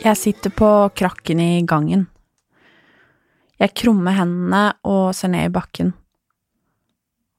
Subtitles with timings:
[0.00, 2.06] Jeg sitter på krakken i gangen.
[3.60, 5.90] Jeg krummer hendene og ser ned i bakken.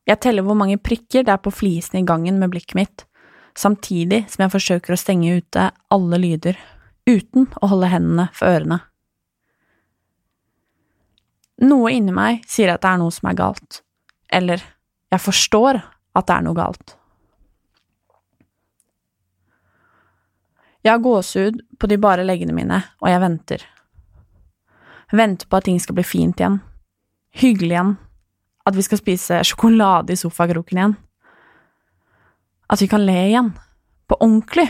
[0.05, 3.03] Jeg teller hvor mange prikker det er på flisene i gangen med blikket mitt,
[3.57, 6.61] samtidig som jeg forsøker å stenge ute alle lyder,
[7.09, 8.77] uten å holde hendene for ørene.
[11.65, 13.81] Noe inni meg sier at det er noe som er galt,
[14.29, 14.61] eller
[15.09, 16.93] jeg forstår at det er noe galt.
[20.81, 23.65] Jeg har gåsehud på de bare leggene mine, og jeg venter.
[25.13, 26.61] Venter på at ting skal bli fint igjen.
[27.37, 27.97] Hyggelig igjen.
[28.65, 30.95] At vi skal spise sjokolade i sofakroken igjen.
[32.71, 33.51] At vi kan le igjen.
[34.09, 34.69] På ordentlig.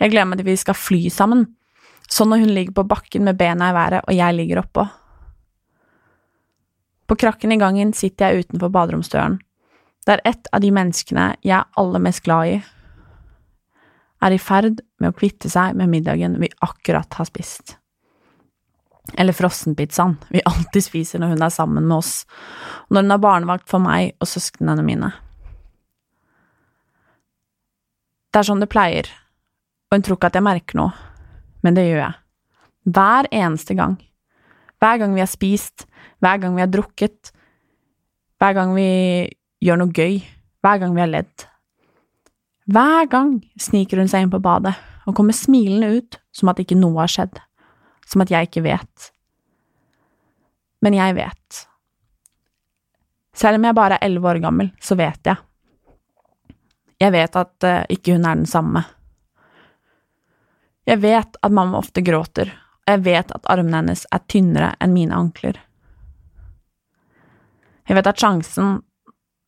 [0.00, 1.44] Jeg gleder meg til vi skal fly sammen,
[2.08, 4.86] sånn når hun ligger på bakken med bena i været og jeg ligger oppå.
[7.06, 9.36] På krakken i gangen sitter jeg utenfor baderomsdøren.
[10.06, 12.60] Det er ett av de menneskene jeg er aller mest glad i,
[14.20, 17.76] er i ferd med å kvitte seg med middagen vi akkurat har spist.
[19.18, 22.12] Eller frossenpizzaen vi alltid spiser når hun er sammen med oss,
[22.90, 25.12] når hun har barnevakt for meg og søsknene mine.
[28.30, 29.08] Det er sånn det pleier,
[29.90, 30.92] og hun tror ikke at jeg merker noe,
[31.66, 32.16] men det gjør jeg.
[32.94, 33.96] Hver eneste gang.
[34.80, 35.84] Hver gang vi har spist,
[36.22, 37.32] hver gang vi har drukket,
[38.40, 38.86] hver gang vi
[39.60, 40.20] gjør noe gøy,
[40.64, 41.49] hver gang vi har ledd.
[42.68, 44.74] Hver gang sniker hun seg inn på badet
[45.08, 47.40] og kommer smilende ut som at ikke noe har skjedd,
[48.06, 49.10] som at jeg ikke vet.
[50.84, 51.60] Men jeg vet.
[53.36, 55.40] Selv om jeg bare er elleve år gammel, så vet jeg.
[57.00, 58.84] Jeg vet at uh, ikke hun er den samme.
[60.88, 62.50] Jeg vet at mamma ofte gråter,
[62.84, 65.56] og jeg vet at armene hennes er tynnere enn mine ankler.
[67.88, 68.80] Jeg vet at sjansen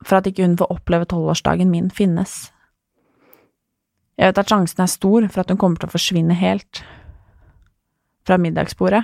[0.03, 2.51] for at ikke hun får oppleve tolvårsdagen min, finnes.
[4.23, 6.85] Jeg vet at sjansen er stor for at hun kommer til å forsvinne helt.
[8.23, 9.03] Fra middagsbordet.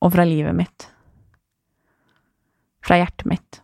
[0.00, 0.86] Og fra livet mitt.
[2.80, 3.58] Fra hjertet mitt.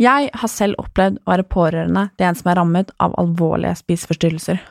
[0.00, 4.62] Jeg har selv opplevd å være pårørende til en som er rammet av alvorlige spiseforstyrrelser.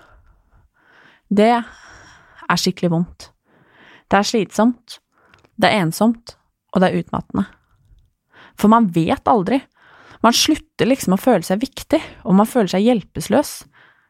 [1.30, 3.28] Det er skikkelig vondt.
[4.10, 4.98] Det er slitsomt,
[5.62, 6.34] det er ensomt,
[6.74, 7.46] og det er utmattende.
[8.58, 9.62] For man vet aldri.
[10.22, 13.54] Man slutter liksom å føle seg viktig, og man føler seg hjelpeløs.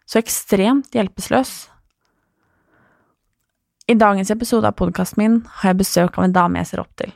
[0.10, 1.54] Så ekstremt hjelpeløs.
[3.88, 6.92] I dagens episode av podkasten min har jeg besøk av en dame jeg ser opp
[7.00, 7.12] til.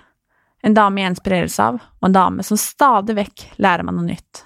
[0.66, 4.42] En dame jeg inspireres av, og en dame som stadig vekk lærer meg noe nytt.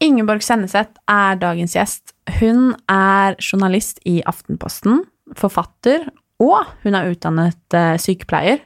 [0.00, 2.14] Ingeborg Senneseth er dagens gjest.
[2.40, 5.04] Hun er journalist i Aftenposten,
[5.36, 6.08] forfatter,
[6.40, 8.62] og hun er utdannet eh, sykepleier.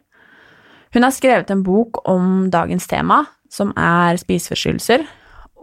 [0.94, 5.04] Hun har skrevet en bok om dagens tema, som er spiseforstyrrelser,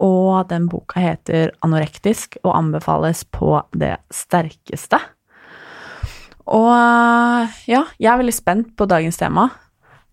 [0.02, 4.98] og den boka heter Anorektisk og anbefales på det sterkeste.
[6.52, 6.72] Og
[7.70, 9.46] ja, jeg er veldig spent på dagens tema,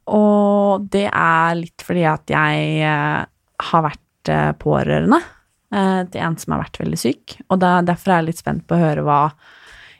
[0.09, 3.23] og det er litt fordi at jeg eh,
[3.69, 8.21] har vært eh, pårørende eh, til en som har vært veldig syk, og derfor er
[8.21, 9.21] jeg litt spent på å høre hva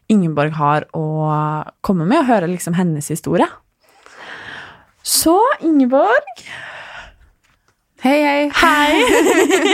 [0.09, 1.05] Ingeborg har å
[1.85, 3.45] komme med, og høre liksom hennes historie.
[5.05, 6.41] Så, Ingeborg
[7.99, 8.49] Hei, hei.
[8.55, 8.93] Hei!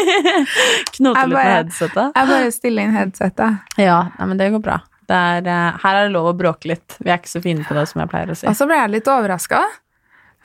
[0.95, 2.11] Knote litt med bare- headsetet.
[2.15, 3.59] Jeg bare stiller inn headsetet.
[3.81, 4.79] Ja, nei, men det går bra.
[5.05, 6.95] Det er, eh, her er det lov å bråke litt.
[6.97, 8.47] Vi er ikke så fine på det, som jeg pleier å si.
[8.49, 9.59] Og så ble jeg litt overraska.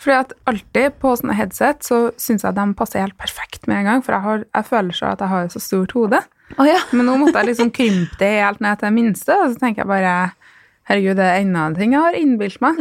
[0.01, 3.89] Fordi at alltid på sånne headset så syns jeg de passer helt perfekt med en
[3.89, 4.05] gang.
[4.05, 6.21] For jeg, har, jeg føler så at jeg har så stort hode.
[6.61, 6.79] Å ja.
[6.93, 9.85] Men nå måtte jeg liksom krympe det helt ned til det minste, og så tenker
[9.85, 10.15] jeg bare
[10.91, 12.81] Herregud, det er enda en ting jeg har innbilt meg.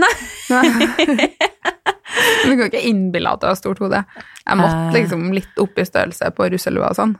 [0.49, 1.27] Nei.
[2.45, 4.03] du kan ikke innbille at du har stort hode.
[4.45, 4.93] Jeg måtte Eh.
[4.97, 7.15] liksom litt opp i størrelse på russelua og sånn.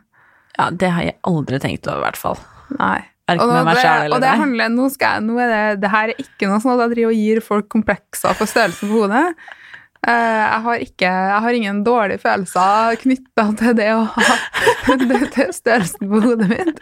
[0.58, 2.40] Ja, det har jeg aldri tenkt over, i hvert fall.
[2.80, 3.00] Nei.
[3.30, 6.10] Verken Og, det, selv og det handler, nå skal jeg, nå er det, det her
[6.10, 9.26] er ikke noe sånn at jeg driver og gir folk komplekser for størrelsen på hodet.
[10.08, 14.38] Eh, jeg, har ikke, jeg har ingen dårlige følelser knytta til det å ha
[15.02, 16.80] det, til størrelsen på hodet mitt.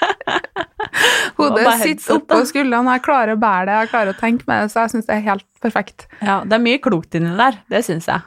[1.38, 4.72] Hodet sitter oppå skuldrene, jeg klarer å bære det, jeg klarer å tenke med det,
[4.74, 6.08] så jeg syns det er helt perfekt.
[6.22, 8.26] Ja, det er mye klokt inni der, det syns jeg.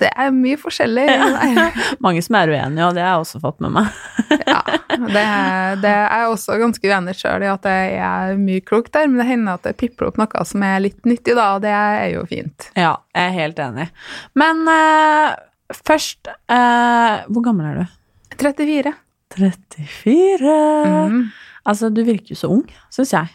[0.00, 1.04] Det er mye forskjellig.
[2.04, 3.90] Mange som er uenige, og det har jeg også fått med meg.
[4.48, 5.22] Ja, det,
[5.82, 9.20] det er jeg også ganske uenig sjøl i at jeg er mye klokt der, men
[9.20, 12.06] det hender at det pipler opp noe som er litt nyttig, da, og det er
[12.14, 12.68] jo fint.
[12.76, 13.86] Ja, jeg er helt enig.
[14.40, 15.36] Men uh,
[15.76, 17.96] først uh, Hvor gammel er du?
[18.40, 18.94] 34.
[19.36, 20.56] 34.
[21.12, 21.22] Mm.
[21.68, 23.32] Altså, du virker jo så ung, syns jeg.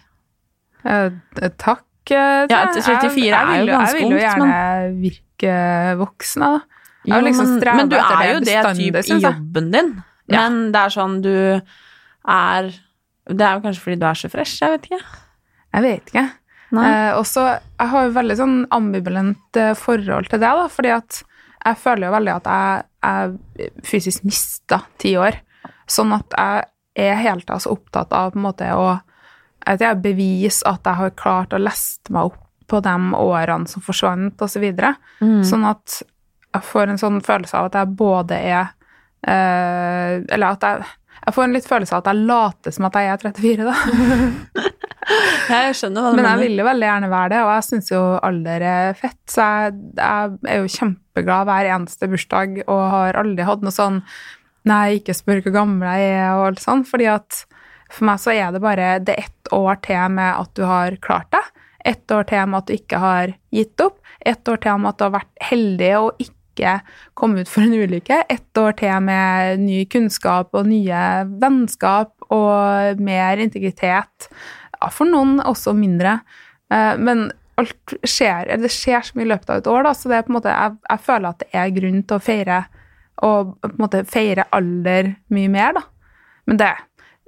[0.85, 1.13] Uh,
[1.61, 1.85] takk.
[2.11, 3.99] Eh, Ja, 34 jeg- jeg er jo ganske ungt.
[3.99, 6.61] Jeg vil jo gjerne virke voksen, da.
[7.05, 10.03] Jo, liksom men, men du er jo det type i jobben din.
[10.31, 10.49] Ja.
[10.49, 11.61] Men det er sånn du
[12.27, 12.71] er
[13.27, 15.01] Det er jo kanskje fordi du er så fresh, jeg vet ikke.
[15.73, 16.23] Jeg vet ikke.
[16.73, 20.89] Eh, og så jeg har jo veldig sånn ambivalent eh, forhold til det, da, fordi
[20.91, 21.23] at
[21.65, 25.37] jeg føler jo veldig at jeg, jeg fysisk mista ti år.
[25.87, 26.65] Sånn at jeg
[27.11, 28.99] er hele tida så opptatt av på en måte å
[29.65, 33.83] at jeg bevis at jeg har klart å leste meg opp på de årene som
[33.83, 34.55] forsvant, osv.
[34.55, 34.95] Så videre.
[35.21, 35.41] Mm.
[35.47, 36.01] Sånn at
[36.53, 38.67] jeg får en sånn følelse av at jeg både er
[39.25, 40.83] eh, Eller at jeg
[41.23, 44.63] jeg får en litt følelse av at jeg later som at jeg er 34, da.
[45.51, 47.89] Jeg skjønner hva du Men jeg vil jo veldig gjerne være det, og jeg syns
[47.91, 49.19] jo alder er fett.
[49.27, 53.99] Så jeg, jeg er jo kjempeglad hver eneste bursdag og har aldri hatt noe sånn
[54.63, 56.85] Nei, ikke spør hvor gammel jeg er, og alt sånn.
[56.87, 57.41] Fordi at
[57.93, 60.95] for meg så er det bare Det er ett år til med at du har
[61.03, 61.43] klart det.
[61.85, 63.99] Ett år til med at du ikke har gitt opp.
[64.25, 66.73] Ett år til med at du har vært heldig og ikke
[67.17, 68.23] kommet ut for en ulykke.
[68.29, 71.03] Ett år til med ny kunnskap og nye
[71.41, 74.29] vennskap og mer integritet.
[74.79, 76.19] Ja, for noen også mindre.
[76.71, 80.09] Eh, Men alt skjer, det skjer så mye i løpet av et år, da, så
[80.09, 82.63] det er på en måte, jeg, jeg føler at det er grunn til å feire
[83.23, 85.83] og på en måte feire alder mye mer, da.
[86.49, 86.71] Men det,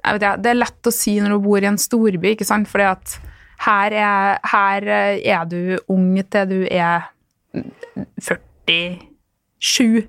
[0.06, 2.90] jeg det er lett å si når du bor i en storby, ikke sant, fordi
[2.92, 3.18] at
[3.66, 7.08] her er, her er du ung til du er
[7.56, 10.04] 47.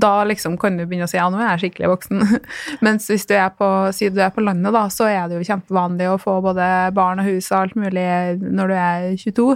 [0.00, 2.20] Da liksom kan du begynne å si ja, nå er jeg skikkelig voksen.
[2.84, 3.66] Mens hvis du er på,
[3.96, 6.66] si du er på landet, da, så er det jo kjempevanlig å få både
[6.96, 8.06] barn og hus og alt mulig
[8.44, 9.48] når du er 22.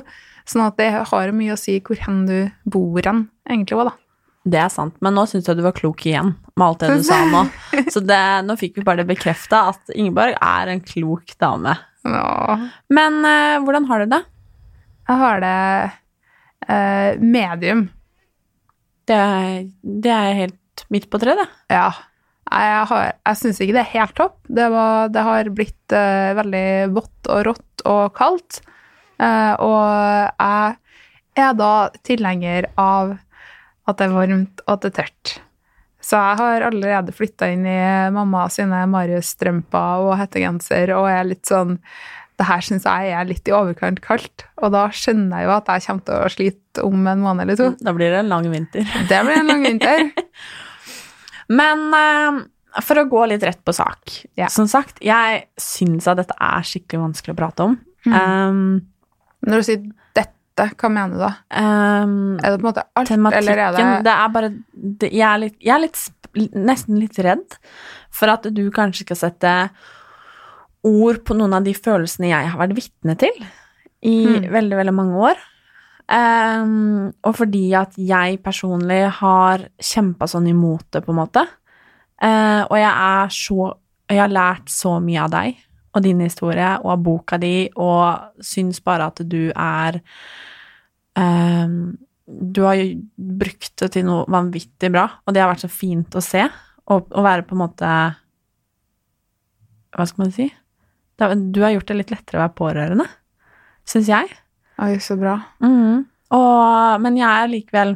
[0.50, 2.38] Sånn at det har mye å si hvor hen du
[2.68, 4.03] bor hen, egentlig òg, da.
[4.44, 7.04] Det er sant, men nå syns jeg du var klok igjen med alt det du
[7.06, 7.44] sa nå.
[7.94, 11.72] Så det, nå fikk vi bare det bekrefta at Ingeborg er en klok dame.
[12.04, 12.24] Nå.
[12.92, 14.20] Men eh, hvordan har du det?
[15.08, 15.54] Jeg har det
[16.68, 17.86] eh, medium.
[19.08, 19.64] Det, er-
[20.04, 21.48] det er helt midt på treet, det.
[21.78, 21.88] Ja.
[22.54, 24.36] Jeg, har, jeg syns ikke det er helt topp.
[24.52, 28.60] Det, var, det har blitt eh, veldig vått og rått og kaldt.
[29.16, 30.76] Eh, og jeg
[31.48, 31.72] er da
[32.06, 33.16] tilhenger av
[33.84, 35.34] at det er varmt og at det er tørt.
[36.04, 37.78] Så jeg har allerede flytta inn i
[38.12, 41.78] mamma sine Marius-strømper og hettegenser og er litt sånn
[42.34, 45.68] Det her syns jeg er litt i overkant kaldt, og da skjønner jeg jo at
[45.70, 47.68] jeg kommer til å slite om en måned eller to.
[47.78, 48.88] Da blir det en lang vinter.
[49.06, 50.08] Det blir en lang vinter.
[51.60, 52.40] Men uh,
[52.82, 54.16] for å gå litt rett på sak.
[54.34, 54.50] yeah.
[54.50, 57.78] Som sagt, jeg syns at dette er skikkelig vanskelig å prate om.
[58.08, 58.18] Mm.
[58.18, 59.86] Um, Når du sier
[60.56, 61.32] dette, hva mener du da?
[62.04, 65.26] um, Er det på en måte alt, eller er det Det er bare det, Jeg
[65.28, 66.02] er, litt, jeg er litt,
[66.54, 67.58] nesten litt redd
[68.14, 69.54] for at du kanskje skal sette
[70.84, 73.44] ord på noen av de følelsene jeg har vært vitne til
[74.04, 74.50] i Mm.
[74.52, 75.36] veldig, veldig mange år.
[76.12, 81.46] Um, og fordi at jeg personlig har kjempa sånn imot det, på en måte.
[82.22, 83.72] Uh, og jeg er så
[84.10, 85.56] Jeg har lært så mye av deg
[85.94, 90.00] og din historie og av boka di, og syns bare at du er
[91.14, 91.94] um,
[92.26, 96.14] Du har jo brukt det til noe vanvittig bra, og det har vært så fint
[96.16, 96.46] å se.
[96.90, 97.90] Og være på en måte
[99.94, 100.50] Hva skal man si?
[101.16, 103.06] Du har gjort det litt lettere å være pårørende,
[103.86, 104.32] syns jeg.
[104.82, 105.36] Oi, så bra.
[105.62, 106.02] Mm.
[106.34, 107.92] Og, men jeg er likevel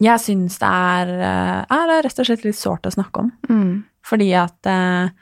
[0.00, 3.30] Jeg syns det er, eh, er rett og slett litt sårt å snakke om.
[3.50, 3.84] Mm.
[4.06, 5.12] Fordi at eh,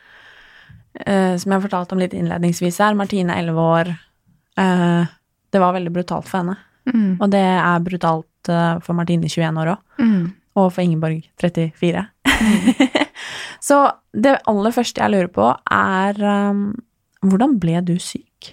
[1.01, 5.13] eh, Som jeg fortalte om litt innledningsvis her, Martine 11 år eh,
[5.51, 6.57] Det var veldig brutalt for henne.
[6.91, 7.17] Mm.
[7.21, 9.85] Og det er brutalt eh, for Martine 21 år òg.
[10.03, 10.25] Mm.
[10.61, 12.07] Og for Ingeborg 34.
[13.65, 13.81] Så
[14.13, 16.67] det aller første jeg lurer på, er um,
[17.25, 18.53] Hvordan ble du syk?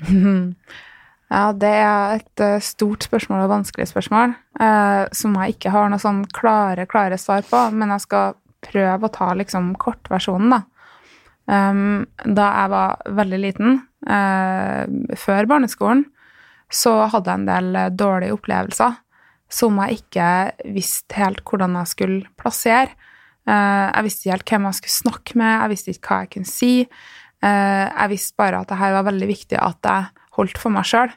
[1.26, 5.88] Ja, det er et eh, stort spørsmål og vanskelig spørsmål, eh, som jeg ikke har
[5.90, 10.60] noe sånn klare, klare svar på, men jeg skal prøve å ta liksom kortversjonen, da.
[11.46, 14.82] Um, da jeg var veldig liten, uh,
[15.18, 16.04] før barneskolen,
[16.72, 18.96] så hadde jeg en del eh, dårlige opplevelser
[19.54, 20.30] som jeg ikke
[20.74, 22.90] visste helt hvordan jeg skulle plassere.
[23.46, 26.32] Uh, jeg visste ikke helt hvem jeg skulle snakke med, jeg visste ikke hva jeg
[26.34, 26.72] kunne si.
[27.44, 30.88] Uh, jeg visste bare at det her var veldig viktig at jeg holdt for meg
[30.90, 31.14] sjøl.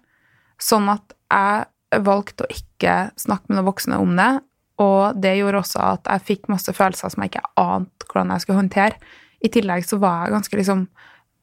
[0.61, 4.31] Sånn at jeg valgte å ikke snakke med noen voksne om det,
[4.79, 8.45] og det gjorde også at jeg fikk masse følelser som jeg ikke ante hvordan jeg
[8.45, 9.01] skulle håndtere.
[9.39, 10.87] I tillegg så var jeg ganske liksom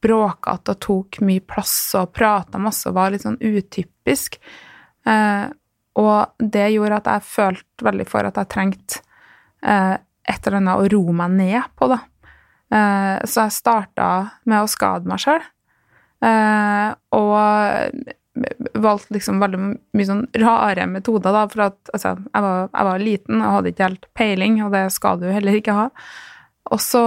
[0.07, 4.37] bråkete og tok mye plass og prata masse og var litt sånn utypisk.
[5.07, 5.47] Eh,
[5.97, 9.01] og det gjorde at jeg følte veldig for at jeg trengte
[9.65, 12.03] eh, et eller annet å roe meg ned på, da.
[12.67, 14.11] Eh, så jeg starta
[14.45, 15.43] med å skade meg sjøl.
[16.27, 18.13] Eh, og
[18.77, 19.61] valgte liksom veldig
[19.97, 23.73] mye sånn rare metoder, da, for at altså, jeg, var, jeg var liten og hadde
[23.73, 25.87] ikke helt peiling, og det skal du heller ikke ha.
[26.73, 27.03] Og så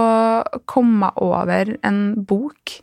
[0.70, 2.80] kom jeg over en bok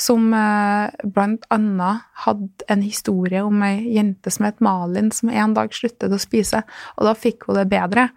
[0.00, 5.54] som eh, blant annet hadde en historie om ei jente som het Malin, som en
[5.56, 6.62] dag sluttet å spise,
[6.96, 8.08] og da fikk hun det bedre.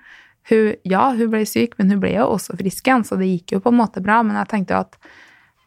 [0.49, 3.55] Hun, ja, hun ble syk, men hun ble jo også frisk igjen, så det gikk
[3.55, 4.97] jo på en måte bra, men jeg tenkte jo at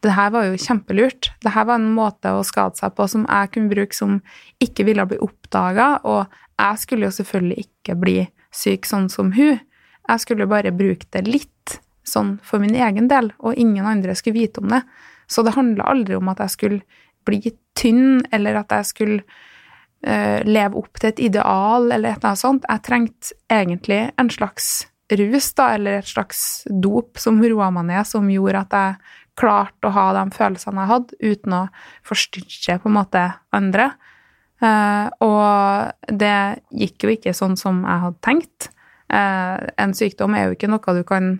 [0.05, 1.31] det her var jo kjempelurt.
[1.41, 4.19] Det her var en måte å skade seg på som jeg kunne bruke som
[4.63, 8.19] ikke ville bli oppdaga, og jeg skulle jo selvfølgelig ikke bli
[8.53, 9.57] syk sånn som hun.
[10.07, 14.39] Jeg skulle bare bruke det litt, sånn for min egen del, og ingen andre skulle
[14.39, 14.81] vite om det.
[15.27, 16.81] Så det handla aldri om at jeg skulle
[17.27, 19.21] bli tynn, eller at jeg skulle
[20.07, 22.67] uh, leve opp til et ideal, eller et eller annet sånt.
[22.69, 26.41] Jeg trengte egentlig en slags rus, da, eller et slags
[26.83, 30.91] dop som roa meg ned, som gjorde at jeg klarte å ha de følelsene jeg
[30.91, 31.63] hadde, uten å
[32.07, 33.91] forstyrre på en måte andre.
[34.57, 38.71] Uh, og det gikk jo ikke sånn som jeg hadde tenkt.
[39.07, 41.37] Uh, en sykdom er jo ikke noe du kan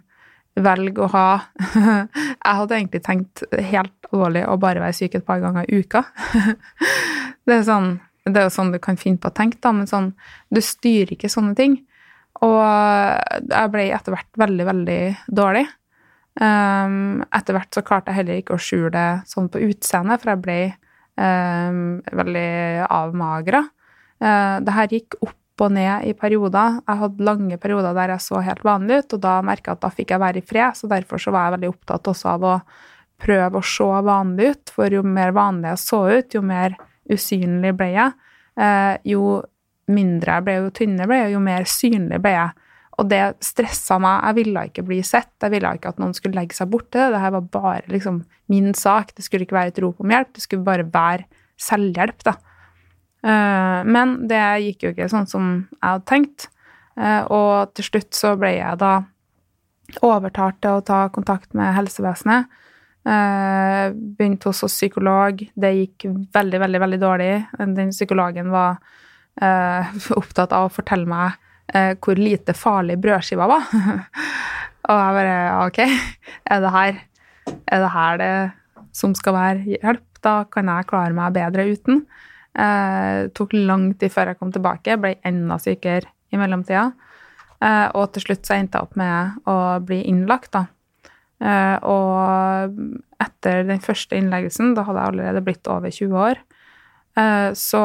[0.63, 1.27] velge å ha.
[1.75, 6.03] jeg hadde egentlig tenkt helt alvorlig å bare være syk et par ganger i uka.
[7.47, 7.97] det, er sånn,
[8.27, 10.13] jo sånn du kan finne på å tenke, da, men sånn,
[10.53, 11.79] du styrer ikke sånne ting.
[12.45, 15.01] Og jeg ble etter hvert veldig, veldig
[15.39, 15.65] dårlig.
[16.37, 20.35] Um, etter hvert så klarte jeg heller ikke å skjule det sånn på utseendet, for
[20.35, 20.59] jeg ble
[21.17, 22.51] um, veldig
[22.93, 23.63] avmagra.
[24.21, 26.79] Uh, det her gikk opp og ned i perioder.
[26.87, 29.85] Jeg hadde lange perioder der jeg så helt vanlig ut, og da merka jeg at
[29.85, 32.45] da fikk jeg være i fred, så derfor så var jeg veldig opptatt også av
[32.45, 32.53] å
[33.17, 36.77] prøve å se vanlig ut, for jo mer vanlig jeg så ut, jo mer
[37.11, 38.15] usynlig ble jeg.
[38.57, 39.41] Uh, jo
[39.93, 42.63] mindre jeg ble, jo tynnere ble jeg, jo mer synlig ble jeg.
[42.97, 44.23] Og det stressa meg.
[44.25, 45.29] Jeg ville ikke bli sett.
[45.43, 47.11] Jeg ville ikke at noen skulle legge seg borti det.
[47.13, 49.13] Dette var bare liksom min sak.
[49.13, 50.31] Det skulle ikke være et rop om hjelp.
[50.33, 51.27] Det skulle bare være
[51.61, 52.33] selvhjelp, da.
[53.25, 56.47] Eh, men det gikk jo ikke sånn som jeg hadde tenkt.
[56.97, 58.99] Eh, og til slutt så ble jeg da
[60.03, 62.51] overtalt til å ta kontakt med helsevesenet.
[63.07, 65.43] Eh, begynte hos psykolog.
[65.55, 67.33] Det gikk veldig, veldig, veldig dårlig.
[67.79, 68.79] Den psykologen var
[70.17, 71.43] opptatt av å fortelle meg
[72.01, 73.67] hvor lite farlig brødskiva var.
[74.89, 75.35] og jeg bare
[75.67, 76.95] OK, er det her
[77.67, 78.31] er det her det
[78.97, 80.05] som skal være hjelp?
[80.25, 82.01] Da kan jeg klare meg bedre uten.
[82.57, 84.97] Eh, tok lang tid før jeg kom tilbake.
[85.01, 86.89] Ble enda sykere i mellomtida.
[87.61, 90.65] Eh, og til slutt så endte jeg opp med å bli innlagt, da.
[91.37, 92.79] Eh, og
[93.21, 96.41] etter den første innleggelsen, da hadde jeg allerede blitt over 20 år,
[97.17, 97.83] eh, så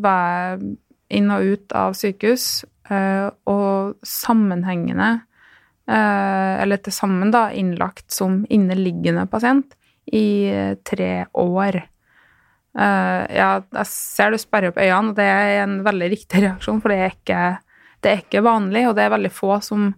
[0.00, 0.76] var jeg
[1.20, 2.60] inn og ut av sykehus
[2.90, 5.10] Eh, og sammenhengende,
[5.86, 9.76] eh, eller til sammen, da, innlagt som inneliggende pasient
[10.12, 11.84] i tre år.
[12.70, 16.92] Ja, jeg ser du sperrer opp øynene, og det er en veldig riktig reaksjon, for
[16.92, 17.40] det er ikke,
[18.04, 19.88] det er ikke vanlig, og det er veldig få som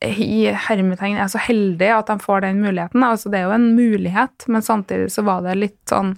[0.00, 3.02] i hermetegn er så heldige at de får den muligheten.
[3.04, 6.14] Altså, det er jo en mulighet, men samtidig så var det litt sånn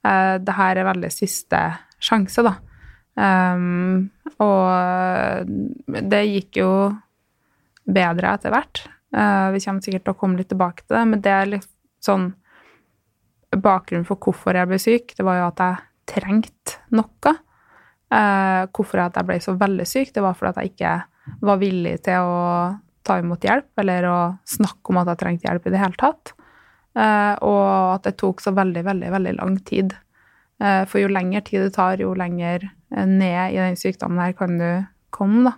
[0.00, 1.58] Det her er veldig siste
[2.00, 2.54] sjanse, da.
[3.20, 4.08] Um,
[4.40, 5.50] og
[6.08, 6.70] det gikk jo
[7.84, 8.80] bedre etter hvert.
[9.12, 11.68] Uh, vi kommer sikkert til å komme litt tilbake til det, men det er litt
[12.00, 12.30] sånn
[13.50, 15.80] Bakgrunnen for hvorfor jeg ble syk, det var jo at jeg
[16.10, 17.32] trengte noe.
[18.10, 20.94] Eh, hvorfor jeg ble så veldig syk, det var fordi jeg ikke
[21.46, 22.44] var villig til å
[23.06, 26.34] ta imot hjelp, eller å snakke om at jeg trengte hjelp i det hele tatt.
[26.98, 27.66] Eh, og
[27.96, 29.96] at det tok så veldig, veldig, veldig lang tid.
[30.62, 34.58] Eh, for jo lengre tid det tar, jo lenger ned i den sykdommen her kan
[34.58, 34.70] du
[35.14, 35.56] komme, da.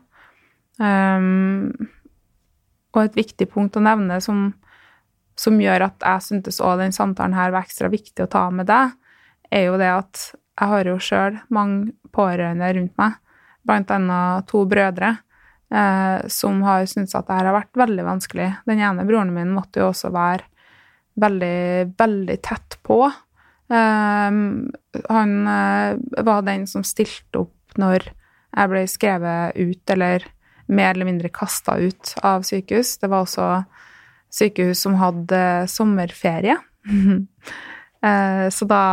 [0.83, 1.71] Um,
[2.93, 4.51] og et viktig punkt å nevne som,
[5.39, 8.69] som gjør at jeg syntes òg den samtalen her var ekstra viktig å ta med
[8.71, 8.95] deg,
[9.53, 13.19] er jo det at jeg har jo sjøl mange pårørende rundt meg,
[13.67, 15.15] blant annet to brødre,
[15.73, 18.49] eh, som har syntes at det her har vært veldig vanskelig.
[18.69, 20.45] Den ene broren min måtte jo også være
[21.23, 23.01] veldig, veldig tett på.
[23.73, 24.39] Eh,
[25.17, 28.11] han eh, var den som stilte opp når
[28.53, 30.27] jeg ble skrevet ut, eller
[30.73, 32.99] mer eller mindre kasta ut av sykehus.
[33.01, 33.49] Det var også
[34.33, 36.59] sykehus som hadde sommerferie.
[38.03, 38.85] Eh, så da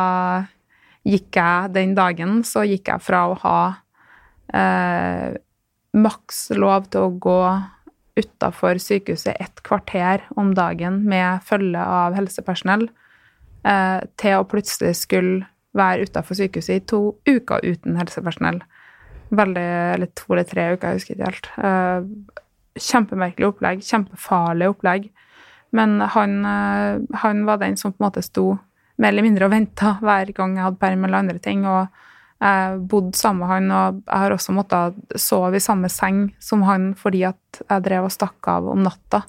[1.01, 3.61] gikk jeg den dagen så gikk jeg fra å ha
[4.53, 5.33] eh,
[5.97, 7.39] maks lov til å gå
[8.19, 12.89] utafor sykehuset et kvarter om dagen med følge av helsepersonell,
[13.65, 18.61] eh, til å plutselig skulle være utafor sykehuset i to uker uten helsepersonell.
[19.29, 21.49] Veldig Eller to eller tre uker, jeg husker ikke helt.
[21.57, 22.01] Eh,
[22.79, 25.09] kjempemerkelig opplegg, kjempefarlig opplegg.
[25.75, 28.57] Men han, eh, han var den som på en måte sto
[28.99, 31.65] mer eller mindre og venta hver gang jeg hadde perm eller andre ting.
[31.69, 31.87] Og
[32.39, 36.63] jeg bodde sammen med han, og jeg har også måttet sove i samme seng som
[36.67, 39.23] han fordi at jeg drev og stakk av om natta.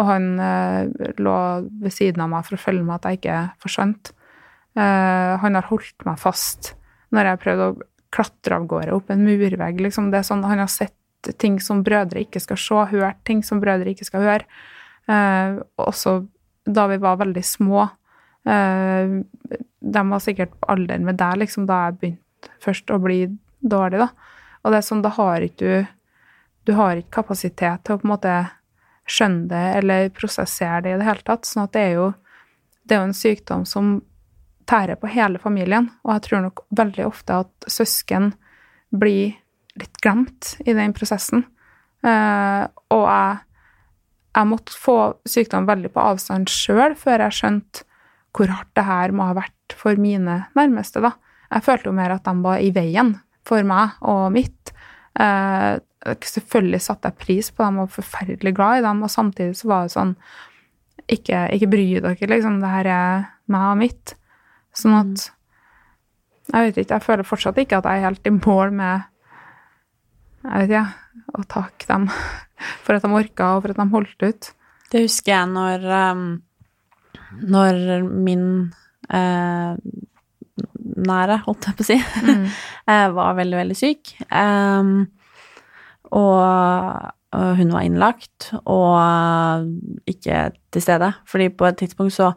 [0.00, 1.36] Og han eh, lå
[1.82, 4.12] ved siden av meg for å følge med at jeg ikke forsvant.
[4.72, 6.72] Eh, han har holdt meg fast
[7.12, 7.80] når jeg prøvde å
[8.12, 9.80] klatre av gårde opp en murvegg.
[9.84, 10.12] Liksom.
[10.24, 10.96] Sånn, han har sett
[11.40, 14.48] ting som brødre ikke skal se, hørt ting som brødre ikke skal høre.
[15.08, 16.20] Eh, også
[16.62, 17.88] da vi var veldig små,
[18.44, 19.08] Eh,
[19.80, 23.20] de var sikkert på alderen med deg liksom, da jeg begynte først å bli
[23.60, 24.02] dårlig.
[24.02, 24.08] da.
[24.62, 25.86] Og det er sånn, da har ikke du
[26.64, 28.32] Du har ikke kapasitet til å på en måte
[29.10, 31.42] skjønne det eller prosessere det i det hele tatt.
[31.42, 32.14] sånn at det er jo,
[32.86, 34.02] det er jo en sykdom som
[34.64, 35.90] tærer på hele familien.
[36.04, 38.34] Og jeg tror nok veldig ofte at søsken
[38.94, 39.34] blir
[39.74, 41.42] litt glemt i den prosessen.
[42.04, 43.38] Eh, og jeg,
[44.32, 44.96] jeg måtte få
[45.28, 47.84] sykdom veldig på avstand sjøl før jeg skjønte
[48.32, 51.12] hvor hardt det her må ha vært for mine nærmeste, da.
[51.52, 53.12] Jeg følte jo mer at de var i veien
[53.44, 54.72] for meg og mitt.
[55.20, 55.76] Eh,
[56.24, 59.68] selvfølgelig satte jeg pris på dem og var forferdelig glad i dem, og samtidig så
[59.68, 60.16] var det sånn
[61.12, 62.60] Ikke, ikke bry dere, liksom.
[62.62, 64.14] Det her er meg og mitt.
[64.72, 65.28] Sånn at
[66.52, 69.08] Jeg vet ikke, jeg føler fortsatt ikke at jeg er helt i mål med
[70.42, 72.08] jeg vet ikke, å takke dem
[72.84, 74.54] for at de orka, og for at de holdt ut.
[74.92, 76.24] Det husker jeg når um
[77.40, 78.46] når min
[79.12, 79.76] eh,
[81.08, 81.98] nære, holdt jeg på å si,
[82.28, 82.46] mm.
[82.92, 84.10] Eh, var veldig, veldig syk.
[84.26, 85.04] Um,
[86.10, 86.40] og,
[87.30, 89.68] og hun var innlagt og
[90.10, 91.12] ikke til stede.
[91.30, 92.32] Fordi på et tidspunkt så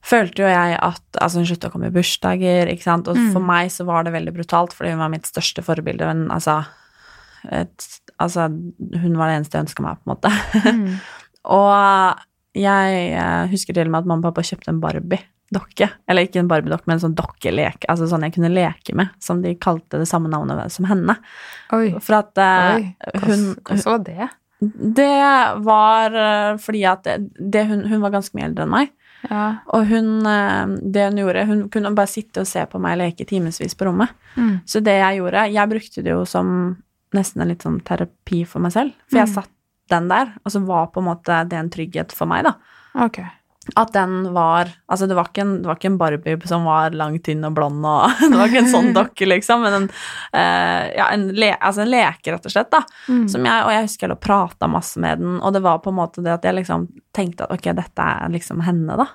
[0.00, 3.10] følte jo jeg at Altså, hun slutta å komme i bursdager, ikke sant.
[3.12, 3.28] Og mm.
[3.36, 6.08] for meg så var det veldig brutalt, fordi hun var mitt største forbilde.
[6.08, 6.62] Men altså,
[7.50, 10.32] et, altså Hun var det eneste jeg ønska meg, på en måte.
[10.74, 10.96] Mm.
[11.58, 12.24] og
[12.58, 15.90] jeg uh, husker til og med at mamma og pappa kjøpte en Barbie-dokke.
[16.08, 19.42] Eller ikke en Barbie-dokke, men en sånn dokkelek, altså sånn jeg kunne leke med, som
[19.44, 21.18] de kalte det samme navnet som henne.
[21.76, 21.92] Oi.
[22.02, 22.92] For at uh, Oi.
[23.26, 24.30] hun Hvordan var det?
[24.98, 25.10] Det
[25.66, 28.94] var uh, fordi at det, hun, hun, var ganske mye eldre enn meg.
[29.28, 29.44] Ja.
[29.74, 30.22] Og hun,
[30.94, 34.12] det hun gjorde Hun kunne bare sitte og se på meg leke timevis på rommet.
[34.38, 34.60] Mm.
[34.62, 36.52] Så det jeg gjorde Jeg brukte det jo som
[37.16, 38.96] nesten en litt sånn terapi for meg selv.
[39.08, 39.34] For jeg mm.
[39.38, 39.54] satt
[39.92, 40.34] den der.
[40.44, 42.56] Og så var på en måte det en trygghet for meg, da.
[43.06, 43.28] Okay.
[43.76, 47.18] At den var Altså, det var ikke en, var ikke en Barbie som var lang,
[47.24, 49.88] tynn og blond og Det var ikke en sånn dokke, liksom, men en,
[50.32, 52.82] uh, ja, en, le, altså en leke, rett og slett, da.
[53.08, 53.26] Mm.
[53.28, 56.00] Som jeg, og jeg husker jeg prata masse med den, og det var på en
[56.00, 59.08] måte det at jeg liksom tenkte at ok, dette er liksom henne, da.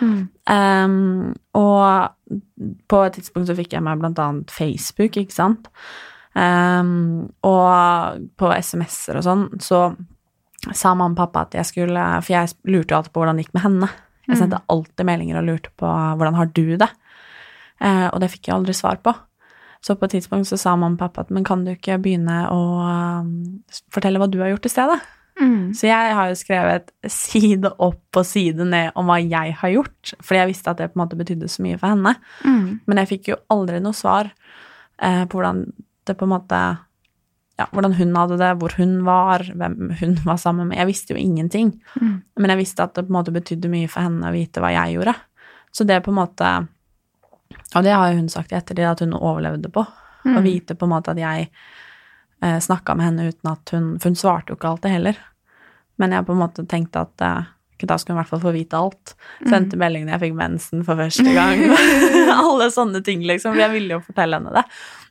[0.00, 0.20] Mm.
[0.48, 2.40] Um, og
[2.88, 5.70] på et tidspunkt så fikk jeg meg blant annet Facebook, ikke sant.
[6.32, 9.90] Um, og på SMS-er og sånn, så
[10.72, 13.44] sa mamma og pappa at jeg skulle For jeg lurte jo alltid på hvordan det
[13.44, 13.88] gikk med henne.
[14.28, 14.68] Jeg sendte mm.
[14.72, 16.88] alltid meldinger og lurte på hvordan har du det?
[17.82, 19.14] Uh, og det fikk jeg aldri svar på.
[19.82, 22.44] Så på et tidspunkt så sa mamma og pappa at men kan du ikke begynne
[22.54, 23.26] å uh,
[23.92, 25.00] fortelle hva du har gjort i stedet?
[25.40, 25.72] Mm.
[25.74, 30.12] Så jeg har jo skrevet side opp og side ned om hva jeg har gjort,
[30.20, 32.14] fordi jeg visste at det på en måte betydde så mye for henne.
[32.44, 32.66] Mm.
[32.86, 35.64] Men jeg fikk jo aldri noe svar eh, på hvordan
[36.08, 36.60] det på en måte
[37.60, 40.78] ja, hvordan hun hadde det, hvor hun var, hvem hun var sammen med.
[40.80, 41.74] Jeg visste jo ingenting.
[42.00, 42.14] Mm.
[42.40, 44.72] Men jeg visste at det på en måte betydde mye for henne å vite hva
[44.74, 45.14] jeg gjorde.
[45.72, 46.48] Så det på en måte
[47.72, 49.84] Og det har jo hun sagt i ettertid at hun overlevde på.
[50.24, 50.36] Mm.
[50.36, 51.48] Å vite på en måte at jeg
[52.42, 55.20] eh, snakka med henne uten at hun For hun svarte jo ikke alltid heller.
[56.00, 57.50] Men jeg på en måte tenkte at eh,
[57.90, 59.14] da skulle hun i hvert fall få vite alt.
[59.40, 59.80] Sendte mm.
[59.82, 61.64] melding jeg fikk mensen for første gang.
[62.36, 63.54] Alle sånne ting, liksom.
[63.54, 64.64] For jeg ville jo fortelle henne det.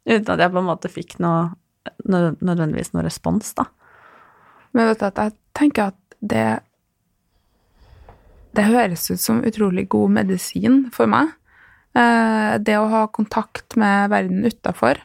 [0.09, 1.51] Uten at jeg på en måte fikk noe
[2.05, 3.65] nødvendigvis noe respons, da.
[4.77, 6.61] Men vet du at jeg tenker at det
[8.51, 11.29] Det høres ut som utrolig god medisin for meg.
[11.95, 14.99] Eh, det å ha kontakt med verden utafor.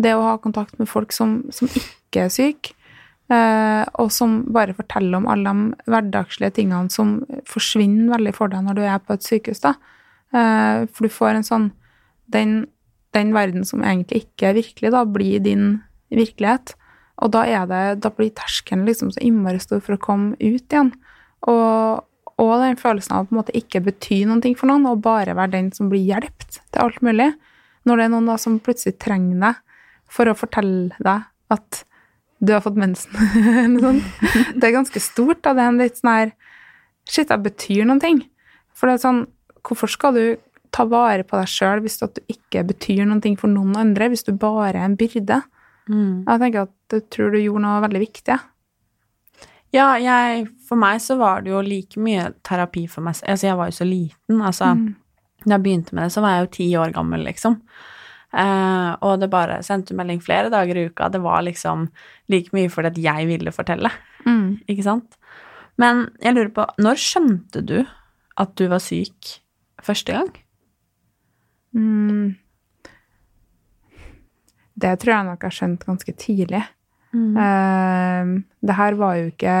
[0.00, 2.72] Det å ha kontakt med folk som, som ikke er syke,
[3.34, 8.78] og som bare forteller om alle de hverdagslige tingene som forsvinner veldig for deg når
[8.78, 9.64] du er på et sykehus.
[9.64, 9.74] da.
[10.34, 11.68] Eh, for du får en sånn
[12.32, 12.66] den,
[13.14, 15.80] den verden som egentlig ikke er virkelig, da, blir din
[16.14, 16.74] virkelighet.
[17.22, 20.66] Og da, er det, da blir terskelen liksom så innmari stor for å komme ut
[20.66, 20.92] igjen.
[21.48, 22.04] Og,
[22.36, 25.04] og den følelsen av å på en måte ikke bety noen ting for noen, og
[25.06, 27.30] bare være den som blir hjulpet til alt mulig.
[27.86, 29.62] Når det er noen da som plutselig trenger deg
[30.10, 31.84] for å fortelle deg at
[32.44, 33.12] du har fått mensen.
[33.84, 34.02] sånn.
[34.56, 35.42] det er ganske stort.
[35.42, 36.32] da, Det er en litt sånn her
[37.08, 38.16] Shit, det betyr noen ting.
[38.74, 39.20] For det er sånn
[39.66, 40.24] Hvorfor skal du
[40.74, 44.22] ta vare på deg sjøl hvis du ikke betyr noen ting for noen andre, hvis
[44.26, 45.40] du bare er en byrde?
[45.88, 46.24] Mm.
[46.26, 48.36] Jeg tenker at du tror du gjorde noe veldig viktig.
[49.74, 53.58] Ja, jeg, for meg så var det jo like mye terapi for meg Altså, jeg
[53.58, 54.42] var jo så liten.
[54.42, 54.94] Altså, Mm.
[55.44, 57.60] da jeg begynte med det, så var jeg jo ti år gammel, liksom.
[58.36, 61.08] Eh, og det bare sendte melding flere dager i uka.
[61.08, 61.86] Det var liksom
[62.28, 63.90] like mye fordi at jeg ville fortelle,
[64.26, 64.58] Mm.
[64.68, 65.16] ikke sant?
[65.78, 67.86] Men jeg lurer på, når skjønte du
[68.36, 69.38] at du var syk
[69.82, 70.30] første gang?
[71.76, 72.36] Mm.
[74.76, 76.62] Det tror jeg nok jeg skjønt ganske tidlig.
[77.16, 78.32] Eh,
[78.66, 79.56] det her var jo ikke,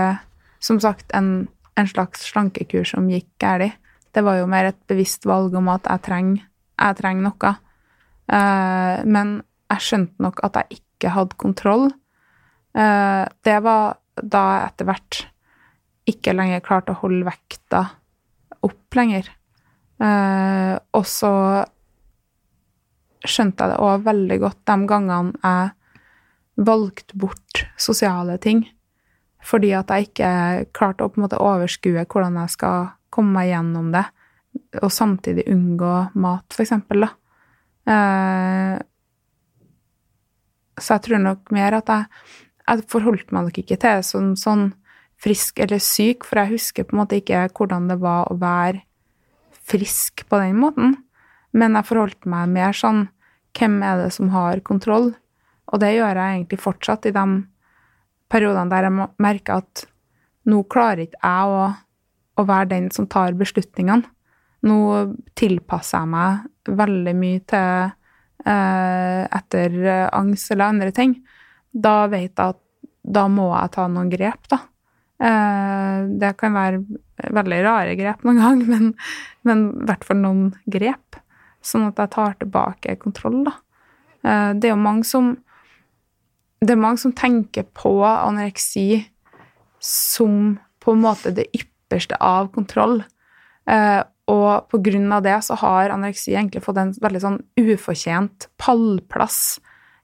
[0.60, 3.72] som sagt, en, en slags slankekur som gikk galt.
[4.12, 6.42] Det var jo mer et bevisst valg om at jeg trenger,
[6.80, 7.54] jeg trenger noe.
[8.32, 9.38] Eh, men
[9.70, 11.88] jeg skjønte nok at jeg ikke hadde kontroll.
[12.76, 15.22] Eh, det var da jeg etter hvert
[16.06, 17.82] ikke lenger klarte å holde vekta
[18.66, 19.28] opp lenger.
[20.02, 21.32] Eh, og så
[23.26, 28.62] skjønte jeg det òg veldig godt de gangene jeg valgte bort sosiale ting
[29.46, 30.30] fordi at jeg ikke
[30.74, 34.02] klarte å på en måte overskue hvordan jeg skal komme meg gjennom det,
[34.82, 37.12] og samtidig unngå mat, for eksempel, da.
[37.86, 38.76] Eh,
[40.76, 42.08] så jeg tror nok mer at jeg,
[42.66, 44.68] jeg forholdt meg nok ikke til det som sånn
[45.22, 48.82] frisk eller syk, for jeg husker på en måte ikke hvordan det var å være
[49.66, 50.96] frisk på den måten.
[51.56, 53.06] Men jeg forholdt meg mer sånn
[53.56, 55.14] Hvem er det som har kontroll?
[55.72, 57.22] Og det gjør jeg egentlig fortsatt i de
[58.28, 59.86] periodene der jeg merker at
[60.44, 61.62] nå klarer ikke jeg å,
[62.36, 64.04] å være den som tar beslutningene.
[64.66, 64.78] Nå
[65.38, 67.90] tilpasser jeg meg veldig mye til
[68.46, 71.18] eh, etter eh, angst eller andre ting.
[71.70, 72.62] Da vet jeg at
[73.06, 74.60] da må jeg ta noen grep, da.
[75.22, 76.82] Eh, det kan være
[77.36, 78.90] veldig rare grep noen gang, men,
[79.46, 81.20] men i hvert fall noen grep.
[81.66, 83.58] Sånn at jeg tar tilbake kontroll, da.
[84.26, 85.26] Det er jo mange som
[86.58, 89.04] Det er mange som tenker på anoreksi
[89.78, 93.04] som på en måte det ypperste av kontroll.
[94.26, 99.60] Eh, og av det så har anoreksi egentlig fått en veldig sånn ufortjent pallplass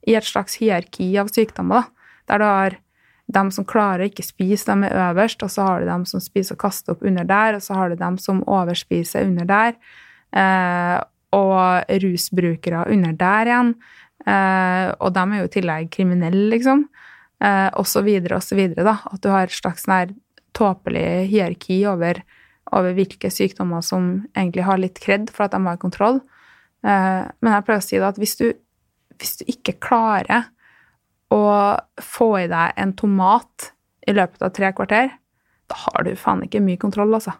[0.07, 1.89] i et slags hierarki av sykdommer, da.
[2.31, 2.77] Der du har
[3.33, 6.23] dem som klarer å ikke spise, dem er øverst, og så har du dem som
[6.23, 9.75] spiser og kaster opp under der, og så har du dem som overspiser under der,
[10.33, 10.99] eh,
[11.33, 13.75] og rusbrukere under der igjen.
[14.27, 16.85] Eh, og dem er jo i tillegg kriminelle, liksom.
[17.43, 18.99] Eh, og så videre og så videre, da.
[19.11, 19.87] At du har et slags
[20.53, 22.23] tåpelig hierarki over,
[22.73, 26.21] over hvilke sykdommer som egentlig har litt kred for at de har kontroll.
[26.83, 28.49] Eh, men jeg pleier å si det at hvis du,
[29.21, 30.49] hvis du ikke klarer
[31.33, 31.43] å
[32.03, 33.73] få i deg en tomat
[34.09, 35.13] i løpet av tre kvarter,
[35.71, 37.37] da har du faen ikke mye kontroll, altså.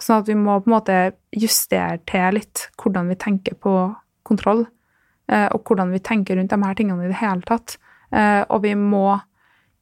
[0.00, 0.98] Sånn at vi må på en måte
[1.36, 3.74] justere til litt hvordan vi tenker på
[4.26, 4.64] kontroll,
[5.30, 7.76] eh, og hvordan vi tenker rundt de her tingene i det hele tatt.
[8.10, 9.20] Eh, og vi må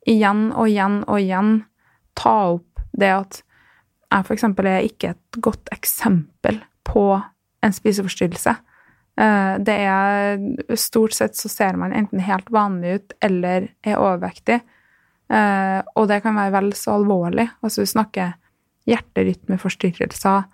[0.08, 1.52] igjen og igjen og igjen
[2.18, 3.42] ta opp det at
[4.10, 7.22] er ikke et godt eksempel på
[7.62, 8.56] en spiseforstyrrelse.
[9.18, 14.60] Eh, Det er Stort sett så ser man enten helt vanlig ut eller er overvektig.
[15.30, 17.50] Eh, Og det kan være vel så alvorlig.
[17.62, 18.34] Altså, vi snakker
[18.86, 20.44] hjerterytmeforstyrrelser.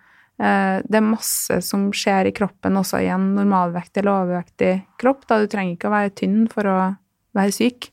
[0.40, 5.26] Eh, Det er masse som skjer i kroppen også i en normalvektig eller overvektig kropp.
[5.26, 6.96] Da du trenger ikke å være tynn for å
[7.34, 7.90] være syk.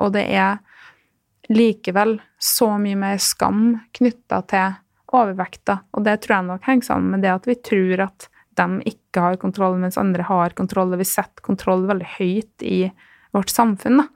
[0.00, 0.58] Og det er
[1.52, 4.78] likevel så mye mer skam knytta til
[5.12, 5.82] overvekta.
[5.92, 9.24] Og det tror jeg nok henger sammen med det at vi tror at de ikke
[9.24, 12.80] har kontroll, mens andre har kontroll, og vi setter kontroll veldig høyt i
[13.32, 14.02] vårt samfunn.
[14.02, 14.08] Da.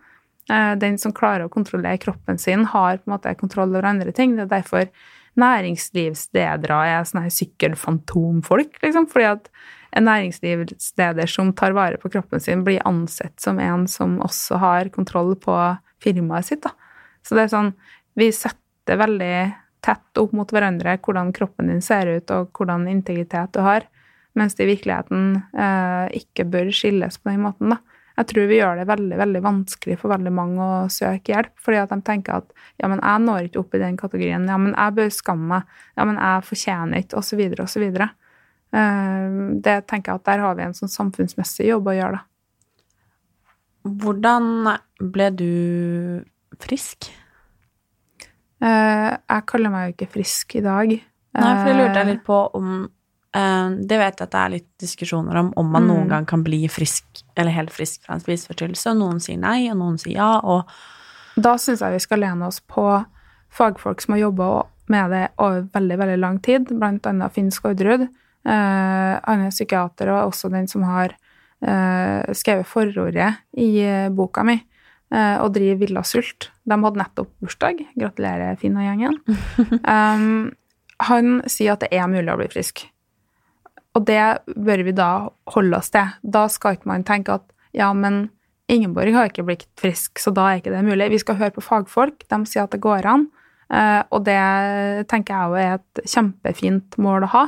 [0.53, 4.12] Eh, Den som klarer å kontrollere kroppen sin, har på en måte kontroll over andre
[4.12, 4.37] ting.
[4.37, 4.88] Det er derfor
[5.37, 9.09] næringslivsledere er sånne sykkelfantomfolk, liksom.
[9.09, 9.51] Fordi at
[9.96, 14.92] en næringslivsleder som tar vare på kroppen sin, blir ansett som en som også har
[14.92, 15.57] kontroll på
[16.05, 16.62] firmaet sitt.
[16.62, 16.72] Da.
[17.27, 17.73] Så det er sånn
[18.17, 19.35] Vi setter veldig
[19.85, 23.85] tett opp mot hverandre hvordan kroppen din ser ut, og hvordan integritet du har,
[24.37, 27.75] mens det i virkeligheten eh, ikke bør skilles på den måten.
[27.75, 27.81] da.
[28.17, 31.81] Jeg tror vi gjør det veldig veldig vanskelig for veldig mange å søke hjelp, fordi
[31.83, 34.73] at de tenker at ja, men jeg når ikke opp i den kategorien, ja, men
[34.73, 37.85] jeg bør skamme meg, ja, men jeg fortjener ikke, osv., osv.
[38.77, 39.27] Uh,
[39.62, 42.25] det tenker jeg at der har vi en sånn samfunnsmessig jobb å gjøre, da.
[43.87, 44.49] Hvordan
[45.15, 45.53] ble du
[46.62, 47.09] frisk?
[48.62, 50.92] Uh, jeg kaller meg jo ikke frisk i dag.
[51.37, 54.53] Nei, for det lurte jeg litt på om uh, Det vet jeg at det er
[54.55, 55.90] litt diskusjoner om, om man Mm.
[55.92, 57.05] noen gang kan bli frisk,
[57.37, 60.64] eller helt frisk fra en spiseforstyrrelse, og noen sier nei, og noen sier ja, og
[61.37, 63.05] Da syns jeg vi skal lene oss på
[63.53, 68.09] fagfolk som har jobba med det over veldig veldig lang tid, annet Finn Skårderud.
[68.47, 71.12] Han er psykiater og også den som har
[71.62, 74.76] eh, skrevet forordet i eh, boka mi, eh,
[75.14, 76.49] og driver Villasult.
[76.66, 77.79] De hadde nettopp bursdag.
[77.95, 79.21] Gratulerer, Finn og gjengen.
[79.87, 80.49] um,
[81.07, 82.83] han sier at det er mulig å bli frisk.
[83.97, 84.21] Og det
[84.53, 85.11] bør vi da
[85.55, 86.11] holde oss til.
[86.23, 88.27] Da skal ikke man tenke at ja, men
[88.73, 91.12] Ingeborg har ikke blitt frisk, så da er ikke det mulig.
[91.12, 92.25] Vi skal høre på fagfolk.
[92.27, 93.29] De sier at det går an.
[93.71, 97.45] Eh, og det tenker jeg òg er et kjempefint mål å ha.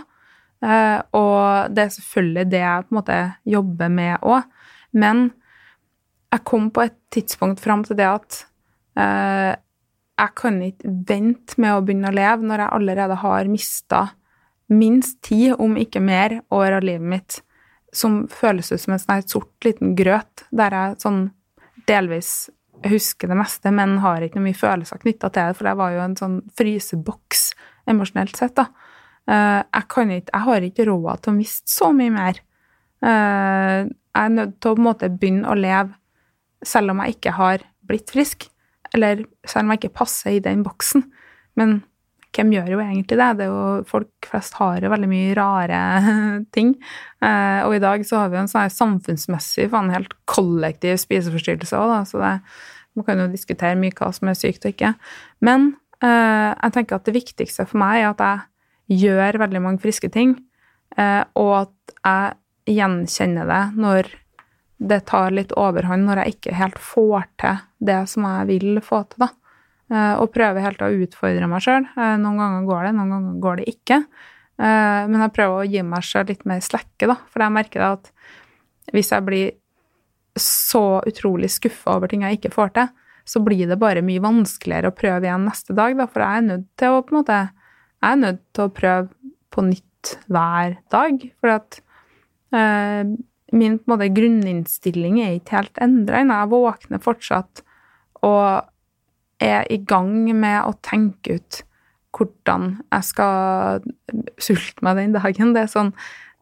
[0.62, 3.18] Eh, og det er selvfølgelig det jeg på en måte
[3.56, 4.46] jobber med òg.
[4.98, 5.26] Men
[6.32, 8.42] jeg kom på et tidspunkt fram til det at
[8.98, 9.54] eh,
[10.18, 14.00] jeg kan ikke vente med å begynne å leve når jeg allerede har mista
[14.68, 17.40] minst ti, om ikke mer, år av livet mitt
[17.94, 21.22] som føles ut som en sånn sort liten grøt, der jeg sånn
[21.88, 22.50] delvis
[22.84, 25.94] husker det meste, men har ikke noe mye følelser knytta til det, for det var
[25.94, 27.48] jo en sånn fryseboks
[27.90, 28.68] emosjonelt sett, da.
[29.28, 32.38] Eh, jeg kan ikke Jeg har ikke råd til å miste så mye mer.
[33.02, 35.96] Eh, jeg er nødt til å på en måte begynne å leve
[36.64, 38.48] selv om jeg ikke har blitt frisk,
[38.94, 41.04] eller selv om jeg ikke passer i den boksen.
[41.58, 41.80] Men
[42.36, 43.28] hvem gjør jo egentlig det?
[43.38, 45.80] det er jo, folk flest har jo veldig mye rare
[46.56, 46.74] ting.
[47.24, 51.80] Eh, og i dag så har vi jo en sånn samfunnsmessig, faen helt kollektiv spiseforstyrrelse
[51.80, 51.96] òg.
[52.10, 52.34] Så det,
[52.98, 54.92] man kan jo diskutere mye hva som er sykt og ikke.
[55.44, 59.82] Men eh, jeg tenker at det viktigste for meg er at jeg gjør veldig mange
[59.82, 60.36] friske ting,
[60.96, 64.12] eh, og at jeg gjenkjenner det når
[64.78, 69.02] det tar litt overhånd, når jeg ikke helt får til det som jeg vil få
[69.10, 69.30] til, da.
[69.90, 71.86] Eh, og prøver helt å utfordre meg sjøl.
[71.96, 74.02] Noen ganger går det, noen ganger går det ikke.
[74.58, 77.16] Eh, Men jeg prøver å gi meg sjøl litt mer slekke, da.
[77.30, 78.12] For jeg merker at
[78.92, 79.50] hvis jeg blir
[80.38, 82.90] så utrolig skuffa over ting jeg ikke får til,
[83.28, 86.06] så blir det bare mye vanskeligere å prøve igjen neste dag, da.
[86.06, 87.40] For jeg er nødt til å på en måte
[87.98, 91.24] Jeg er nødt til å prøve på nytt hver dag.
[91.40, 91.80] For at
[92.54, 93.10] eh,
[93.52, 96.36] min på en måte grunninnstilling er ikke helt endra ennå.
[96.42, 97.62] Jeg våkner fortsatt
[98.26, 98.68] og
[99.40, 101.62] er i gang med å tenke ut
[102.18, 103.84] hvordan jeg skal
[104.40, 105.52] sulte meg den dagen.
[105.54, 105.92] Det er sånn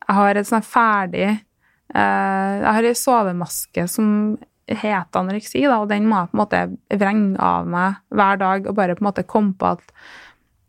[0.07, 5.91] Jeg har et sånn ferdig eh, Jeg har ei sovemaske som heter anoreksi, da, og
[5.91, 6.61] den må jeg på en måte
[6.99, 9.85] vrenge av meg hver dag og bare på en måte komme på at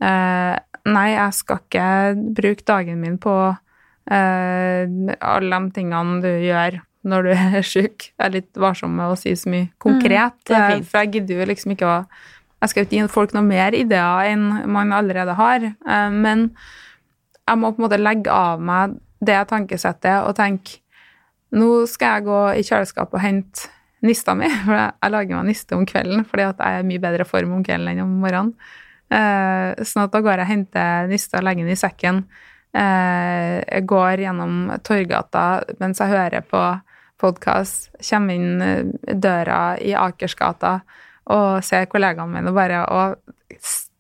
[0.06, 0.56] eh,
[0.88, 1.88] Nei, jeg skal ikke
[2.38, 3.34] bruke dagen min på
[4.08, 8.10] alle de tingene du gjør når du er syk.
[8.12, 11.42] Jeg er litt varsom med å si så mye konkret, er eh, for jeg gidder
[11.42, 12.02] jo liksom ikke å
[12.58, 16.48] Jeg skal ikke gi folk noe mer ideer enn man allerede har, eh, men
[17.48, 20.82] jeg må på en måte legge av meg det tankesettet og tenke
[21.54, 23.70] nå skal jeg gå i kjøleskapet og hente
[24.02, 27.04] nista mi, for jeg lager meg niste om kvelden fordi at jeg er i mye
[27.06, 28.56] bedre form om kvelden enn om morgenen.
[29.08, 32.26] Eh, sånn at da går jeg og henter nista og legger den i sekken.
[32.78, 35.48] Eh, jeg går gjennom Torgata
[35.82, 36.62] mens jeg hører på
[37.18, 40.78] podkast, kommer inn eh, døra i Akersgata
[41.34, 43.18] og ser kollegaene mine og bare og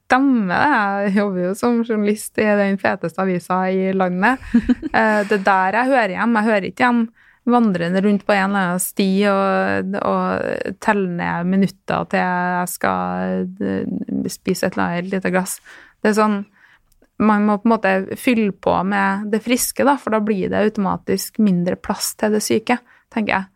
[0.07, 0.67] Stemmer det?
[1.07, 4.39] Jeg jobber jo som journalist i den feteste avisa i landet.
[4.97, 6.35] Eh, det er der jeg hører hjem.
[6.37, 7.01] Jeg hører ikke hjem
[7.51, 13.43] vandrende rundt på en eller annen sti og, og telle ned minutter til jeg skal
[13.67, 15.57] eh, spise et eller annet lite glass.
[16.01, 16.39] Det er sånn
[17.17, 20.60] Man må på en måte fylle på med det friske, da, for da blir det
[20.67, 22.77] automatisk mindre plass til det syke,
[23.13, 23.47] tenker jeg.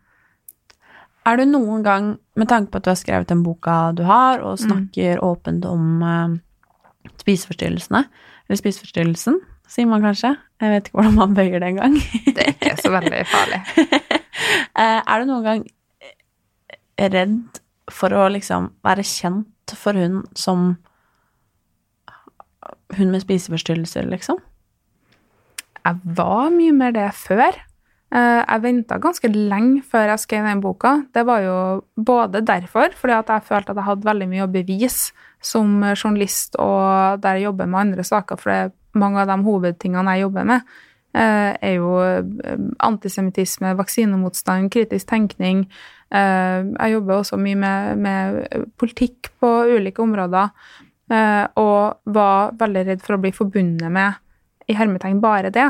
[1.30, 4.42] Er du noen gang, med tanke på at du har skrevet den boka du har,
[4.42, 6.34] og snakker åpent om uh,
[7.22, 8.02] spiseforstyrrelsene,
[8.48, 9.38] eller spiseforstyrrelsen,
[9.70, 11.94] sier man kanskje, jeg vet ikke hvordan man bøyer det engang,
[12.34, 13.62] Det er ikke så veldig farlig.
[14.72, 15.60] Eh, er du noen gang
[17.12, 17.58] redd
[17.92, 20.72] for å liksom være kjent for hun som
[22.98, 24.40] hun med spiseforstyrrelser, liksom?
[25.82, 27.56] Jeg var mye mer det før.
[28.12, 31.06] Eh, Jeg venta ganske lenge før jeg skrev den boka.
[31.14, 31.56] Det var jo
[31.96, 36.56] både derfor, fordi at jeg følte at jeg hadde veldig mye å bevise som journalist
[36.60, 40.60] og der jeg jobber med andre saker, for mange av de hovedtingene jeg jobber med,
[41.14, 42.22] eh, er jo eh,
[42.78, 45.66] antisemittisme, vaksinemotstand, kritisk tenkning.
[46.12, 50.50] Jeg jobber også mye med, med politikk på ulike områder,
[51.10, 54.14] og var veldig redd for å bli forbundet med
[54.70, 55.68] i hermetegn bare det.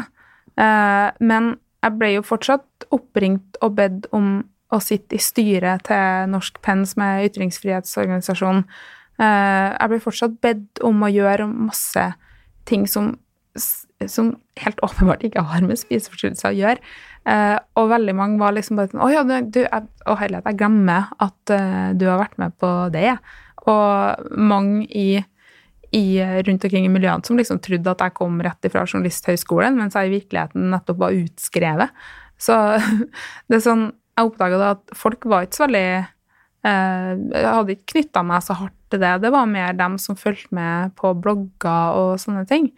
[0.61, 4.43] Eh, men jeg ble jo fortsatt oppringt og bedt om
[4.73, 8.65] å sitte i styret til Norsk Penn, som er ytringsfrihetsorganisasjon.
[9.21, 12.07] Eh, jeg ble fortsatt bedt om å gjøre masse
[12.69, 13.15] ting som,
[13.57, 16.95] som helt åpenbart ikke har med spiseforstyrrelser å gjøre.
[17.29, 20.59] Eh, og veldig mange var liksom bare sånn Å ja, du, jeg, å herlighet, jeg
[20.59, 21.53] glemmer at
[21.95, 23.13] du har vært med på det.
[23.71, 25.23] Og mange i
[25.93, 29.97] i, rundt omkring i miljøene som liksom trodde at jeg kom rett ifra Journalisthøgskolen, mens
[29.97, 31.93] jeg i virkeligheten nettopp var utskrevet.
[32.41, 32.57] Så
[33.49, 37.93] det er sånn Jeg oppdaga at folk var ikke så veldig eh, Jeg hadde ikke
[37.95, 39.13] knytta meg så hardt til det.
[39.25, 42.71] Det var mer dem som fulgte med på blogger og sånne ting.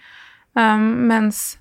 [0.54, 1.56] Um, mens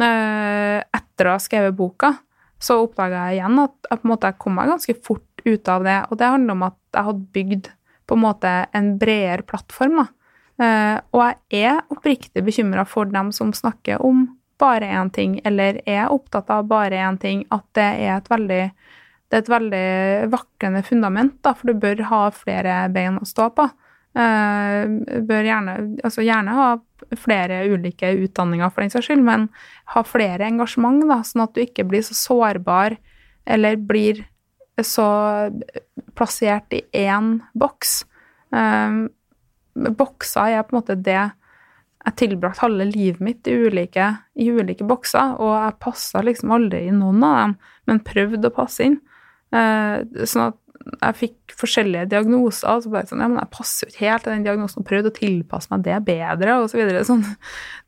[0.00, 2.14] uh, etter å ha skrevet boka,
[2.62, 5.84] så oppdaga jeg igjen at jeg på en måte kom meg ganske fort ut av
[5.84, 5.98] det.
[6.08, 7.70] Og det handler om at jeg hadde bygd
[8.06, 10.02] på en måte en bredere plattform.
[10.02, 10.08] da
[10.60, 14.26] Uh, og jeg er oppriktig bekymra for dem som snakker om
[14.60, 18.64] bare én ting, eller er opptatt av bare én ting, at det er et veldig
[19.32, 19.86] det er et veldig
[20.28, 23.64] vaklende fundament, da, for du bør ha flere bein å stå på.
[24.12, 26.66] Uh, bør gjerne, altså gjerne ha
[27.16, 29.48] flere ulike utdanninger, for den saks skyld, men
[29.94, 32.98] ha flere engasjement, da, sånn at du ikke blir så sårbar
[33.48, 34.20] eller blir
[34.80, 35.06] så
[36.16, 38.02] plassert i én boks.
[38.52, 39.08] Uh,
[39.74, 41.20] bokser er på en måte det
[42.02, 46.86] jeg tilbrakte halve livet mitt i ulike, i ulike bokser, og jeg passa liksom aldri
[46.88, 47.54] i noen av dem,
[47.86, 48.98] men prøvde å passe inn.
[49.54, 50.58] Eh, sånn at
[50.96, 54.24] jeg fikk forskjellige diagnoser, og så bare sånn Ja, men jeg passer jo ikke helt
[54.24, 57.04] til den diagnosen, og prøvde å tilpasse meg det bedre, og så videre.
[57.06, 57.22] Sånn,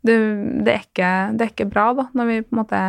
[0.06, 0.18] det,
[0.62, 2.84] det, er ikke, det er ikke bra, da, når vi på en måte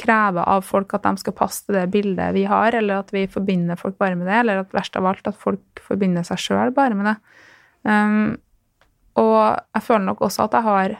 [0.00, 3.26] krever av folk at de skal passe til det bildet vi har, eller at vi
[3.30, 6.74] forbinder folk bare med det, eller at verst av alt at folk forbinder seg sjøl
[6.74, 7.16] bare med det.
[7.86, 8.34] Um,
[9.20, 9.38] og
[9.76, 10.96] jeg føler nok også at jeg har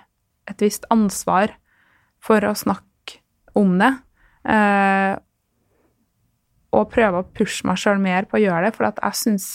[0.52, 1.56] et visst ansvar
[2.22, 3.20] for å snakke
[3.58, 3.90] om det.
[4.46, 5.16] Uh,
[6.74, 9.52] og prøve å pushe meg sjøl mer på å gjøre det, for jeg syns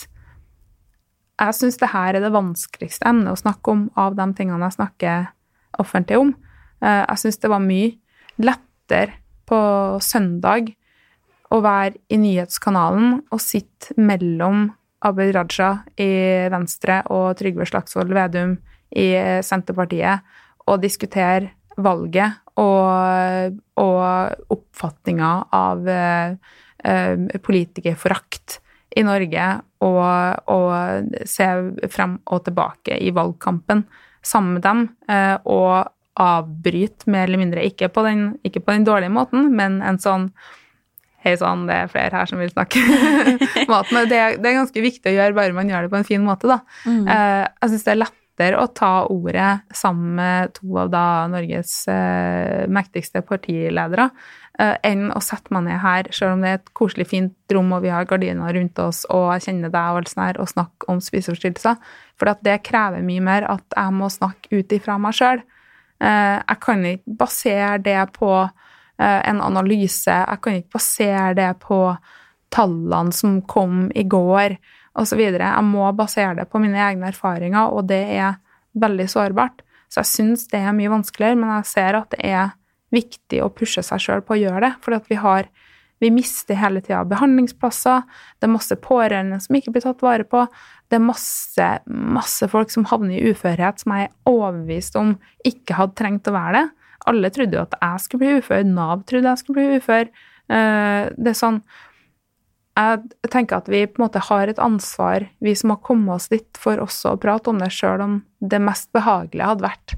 [1.40, 4.76] jeg syns det her er det vanskeligste emnet å snakke om av de tingene jeg
[4.76, 5.30] snakker
[5.80, 6.34] offentlig om.
[6.84, 7.94] Uh, jeg syns det var mye
[8.40, 9.19] lettere
[9.50, 9.60] på
[10.04, 10.70] søndag
[11.50, 14.68] å være i nyhetskanalen og sitte mellom
[15.06, 16.10] Abid Raja i
[16.52, 18.54] Venstre og Trygve Slagsvold Vedum
[18.94, 19.08] i
[19.46, 20.26] Senterpartiet
[20.68, 28.60] og diskutere valget og, og oppfatninga av eh, politikerforakt
[28.98, 29.46] i Norge
[29.86, 30.02] og,
[30.50, 31.46] og, se
[31.92, 33.84] frem og tilbake i valgkampen
[34.20, 35.88] sammen med dem eh, og
[36.20, 40.30] avbryte mer eller mindre, ikke på den, ikke på den dårlige måten, men en sånn
[41.20, 42.80] Hei sann, det er flere her som vil snakke
[43.68, 43.90] mat.
[43.92, 46.22] Men det, det, er ganske viktig å gjøre, bare man gjør det på en fin
[46.24, 46.62] måte, da.
[46.88, 47.02] Mm.
[47.04, 51.74] Uh, jeg syns det er lettere å ta ordet sammen med to av da Norges
[51.92, 56.72] uh, mektigste partiledere uh, enn å sette meg ned her, selv om det er et
[56.80, 60.14] koselig, fint rom og vi har gardiner rundt oss og jeg kjenner deg og alt
[60.14, 61.76] sånt her, og snakke om spiseforstyrrelser.
[62.16, 65.44] For det krever mye mer at jeg må snakke ut ifra meg sjøl.
[66.00, 68.30] Jeg kan ikke basere det på
[69.00, 70.12] Eh, en analyse.
[70.12, 71.78] Jeg kan ikke basere det på
[72.52, 74.58] tallene som kom i går,
[75.00, 75.22] osv.
[75.22, 78.36] Jeg må basere det på mine egne erfaringer, og det er
[78.76, 79.62] veldig sårbart.
[79.88, 82.52] Så jeg syns det er mye vanskeligere, men jeg ser at det er
[82.92, 84.72] viktig å pushe seg sjøl på å gjøre det.
[84.84, 85.48] For vi har
[86.00, 88.04] vi mister hele tida behandlingsplasser,
[88.40, 90.46] det er masse pårørende som ikke blir tatt vare på,
[90.90, 95.14] det er masse, masse folk som havner i uførhet, som jeg er overbevist om
[95.46, 96.64] ikke hadde trengt å være det.
[97.10, 98.64] Alle trodde jo at jeg skulle bli ufør.
[98.66, 100.10] Nav trodde jeg skulle bli ufør.
[100.50, 101.62] Eh, det er sånn
[102.80, 106.30] Jeg tenker at vi på en måte har et ansvar, vi som har kommet oss
[106.32, 109.96] dit, for også å prate om det, sjøl om det mest behagelige hadde vært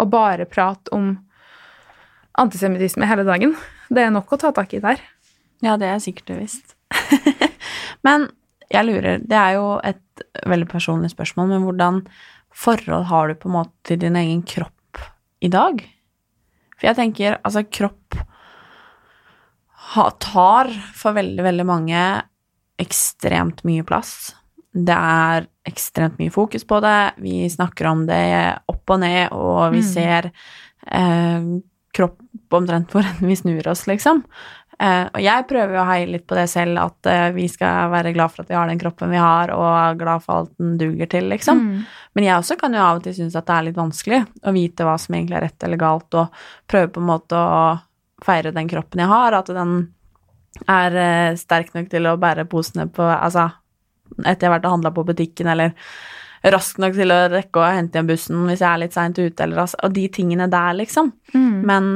[0.00, 1.12] å bare prate om
[2.40, 3.54] antisemittisme hele dagen.
[3.92, 5.04] Det er nok å ta tak i der.
[5.64, 6.76] Ja, det er sikkert og visst.
[8.06, 8.28] men
[8.72, 12.00] jeg lurer, det er jo et veldig personlig spørsmål, men hvordan
[12.56, 15.02] forhold har du på en måte til din egen kropp
[15.44, 15.82] i dag?
[16.76, 18.18] For jeg tenker, altså, kropp
[20.20, 22.00] tar for veldig, veldig mange
[22.82, 24.34] ekstremt mye plass.
[24.76, 27.16] Det er ekstremt mye fokus på det.
[27.22, 29.88] Vi snakker om det opp og ned, og vi mm.
[29.88, 30.28] ser
[30.84, 31.48] eh,
[31.96, 34.24] kropp omtrent hvor vi snur oss, liksom.
[34.76, 37.88] Eh, og jeg prøver jo å heie litt på det selv, at eh, vi skal
[37.92, 40.74] være glad for at vi har den kroppen vi har, og glad for alt den
[40.80, 41.62] duger til, liksom.
[41.64, 41.84] Mm.
[42.18, 44.54] Men jeg også kan jo av og til synes at det er litt vanskelig å
[44.56, 47.62] vite hva som egentlig er rett eller galt, og prøve på en måte å
[48.24, 49.78] feire den kroppen jeg har, at den
[50.72, 53.48] er eh, sterk nok til å bære posene på Altså,
[54.22, 55.72] etter jeg har vært og handla på butikken, eller
[56.52, 59.40] rask nok til å rekke å hente igjen bussen hvis jeg er litt seint ute,
[59.42, 61.10] eller altså Og de tingene der, liksom.
[61.32, 61.56] Mm.
[61.66, 61.88] Men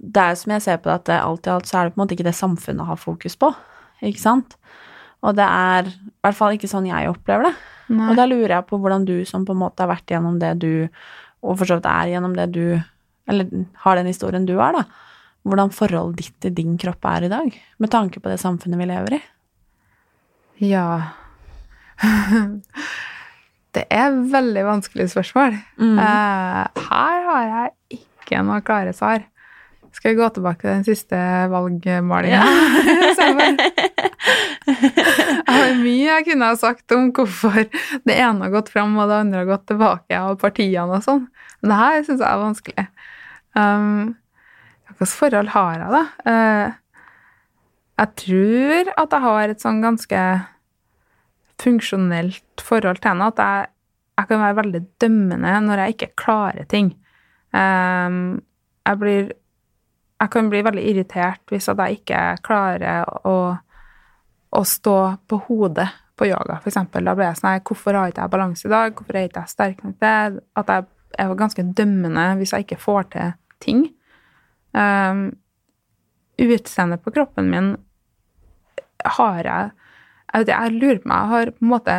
[0.00, 1.88] det er jo som jeg ser på det, at det, alt i alt så er
[1.88, 3.50] det på en måte ikke det samfunnet har fokus på,
[4.06, 4.56] ikke sant?
[5.20, 7.52] Og det er i hvert fall ikke sånn jeg opplever det.
[7.92, 8.06] Nei.
[8.08, 10.54] Og da lurer jeg på hvordan du som på en måte har vært gjennom det
[10.62, 10.72] du,
[11.44, 12.64] og for så vidt er gjennom det du,
[13.28, 14.86] eller har den historien du har, da,
[15.44, 18.88] hvordan forholdet ditt til din kropp er i dag, med tanke på det samfunnet vi
[18.88, 19.22] lever i.
[20.60, 20.86] Ja
[23.76, 25.54] Det er veldig vanskelig spørsmål.
[25.78, 25.98] Mm.
[26.02, 29.22] Eh, her har jeg ikke noe klare svar.
[29.92, 31.18] Skal vi gå tilbake til den siste
[31.50, 32.42] valgmålinga?
[34.70, 37.64] jeg har mye jeg kunne ha sagt om hvorfor
[38.06, 41.26] det ene har gått fram og det andre har gått tilbake, og partiene og sånn.
[41.60, 42.86] Men det her syns jeg er vanskelig.
[43.58, 44.14] Um,
[44.90, 46.02] Hvilket forhold har jeg, da?
[46.28, 46.68] Uh,
[48.00, 50.22] jeg tror at jeg har et sånn ganske
[51.60, 53.28] funksjonelt forhold til henne.
[53.32, 53.70] At jeg,
[54.20, 56.94] jeg kan være veldig dømmende når jeg ikke klarer ting.
[57.56, 58.40] Um,
[58.86, 59.32] jeg blir
[60.20, 63.36] Jeg kan bli veldig irritert hvis jeg ikke klarer å,
[64.52, 64.96] å stå
[65.30, 65.88] på hodet
[66.20, 67.06] på yoga, eksempel.
[67.08, 68.92] Da blir jeg sånn her Hvorfor har ikke jeg balanse i dag?
[68.96, 70.88] Hvorfor er ikke jeg sterk nok til At jeg
[71.24, 73.32] er ganske dømmende hvis jeg ikke får til
[73.64, 73.86] ting.
[74.76, 75.30] Um,
[76.40, 77.72] utseendet på kroppen min
[79.16, 79.72] har jeg
[80.30, 81.94] jeg, vet, ikke, jeg lurer på meg, jeg har på en måte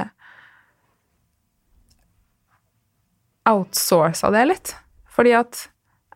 [3.51, 4.71] outsourca det litt.
[5.11, 5.65] Fordi at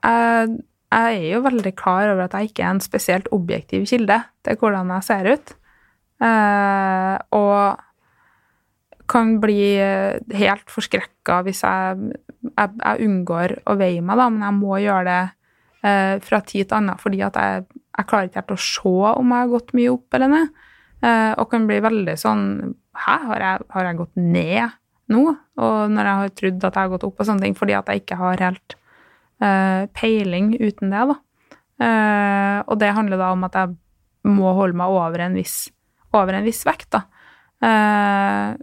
[0.06, 0.54] jeg,
[0.96, 4.60] jeg er jo veldig klar over at jeg ikke er en spesielt objektiv kilde til
[4.62, 5.56] hvordan jeg ser ut.
[6.24, 7.82] Eh, og
[9.12, 9.76] kan bli
[10.40, 12.14] helt forskrekka hvis jeg,
[12.48, 15.24] jeg, jeg unngår å veie meg, da, men jeg må gjøre det
[15.86, 17.68] eh, fra tid til annen fordi at jeg,
[18.00, 20.64] jeg klarer ikke helt å se om jeg har gått mye opp eller ned.
[21.06, 22.48] Eh, og kan bli veldig sånn
[22.96, 24.76] Hæ, har jeg, har jeg gått ned
[25.12, 25.22] nå?
[25.60, 27.90] Og når jeg har trodd at jeg har gått opp og sånne ting, fordi at
[27.92, 28.76] jeg ikke har helt
[29.40, 31.18] peiling uten det, da.
[31.76, 33.76] Eh, og det handler da om at jeg
[34.32, 35.58] må holde meg over en viss,
[36.16, 37.04] over en viss vekt, da.
[37.66, 38.56] Eh,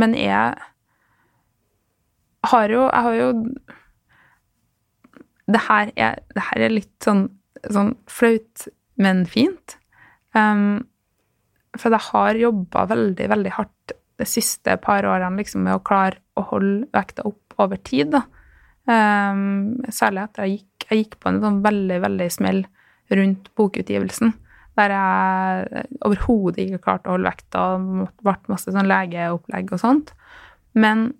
[0.00, 0.54] men jeg
[2.50, 3.32] har jo Jeg har jo
[5.50, 7.24] det her er, det her er litt sånn,
[7.66, 8.68] sånn flaut,
[9.02, 9.74] men fint.
[10.30, 10.86] Um,
[11.74, 16.20] for jeg har jobba veldig, veldig hardt de siste par årene liksom, med å klare
[16.38, 18.12] å holde vekta opp over tid.
[18.14, 18.22] Da.
[18.88, 22.62] Um, særlig etter jeg gikk, jeg gikk på en sånn veldig, veldig smell
[23.10, 24.32] rundt bokutgivelsen.
[24.78, 27.64] Der jeg overhodet ikke klarte å holde vekta,
[28.24, 30.12] ble masse sånn legeopplegg og sånt.
[30.78, 31.10] Men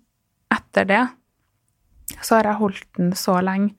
[0.51, 1.01] etter det
[2.19, 3.75] så har jeg holdt den så lenge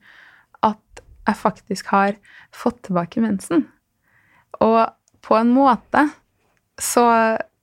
[0.65, 2.17] at jeg faktisk har
[2.55, 3.67] fått tilbake mensen.
[4.63, 4.85] Og
[5.23, 6.07] på en måte
[6.81, 7.05] så,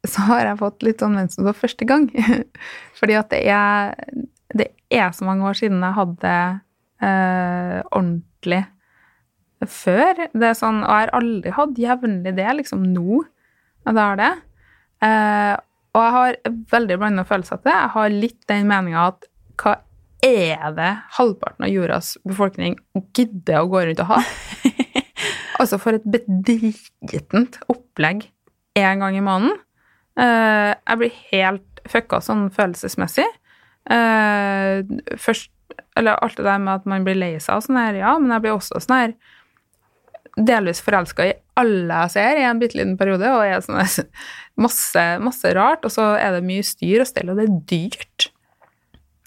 [0.07, 2.09] så har jeg fått litt sånn mensen for første gang.
[2.99, 3.97] Fordi at det er,
[4.57, 6.35] det er så mange år siden jeg hadde
[7.05, 8.65] eh, ordentlig
[9.69, 10.25] før.
[10.33, 13.21] Det er sånn, og jeg har aldri hatt jevnlig det, liksom nå.
[13.21, 14.33] Og jeg har det.
[15.07, 15.55] Eh,
[15.91, 16.41] og jeg har
[16.71, 17.77] veldig blanda følelser til det.
[17.77, 19.31] Jeg har litt den meninga at
[19.61, 19.77] hva
[20.25, 22.77] er det halvparten av jordas befolkning
[23.17, 24.21] gidder å gå rundt og ha?
[25.61, 28.29] altså, for et bedritent opplegg
[28.79, 29.59] én gang i måneden.
[30.21, 33.27] Eh, jeg blir helt fucka sånn følelsesmessig.
[33.89, 34.83] Eh,
[35.17, 35.51] først
[35.97, 38.31] Eller alt det der med at man blir lei seg og sånn her, ja, men
[38.35, 39.15] jeg blir også sånn her
[40.47, 43.81] delvis forelska i alle jeg ser i en bitte liten periode, og er sånn
[44.65, 48.29] masse, masse rart, og så er det mye styr og stell, og det er dyrt.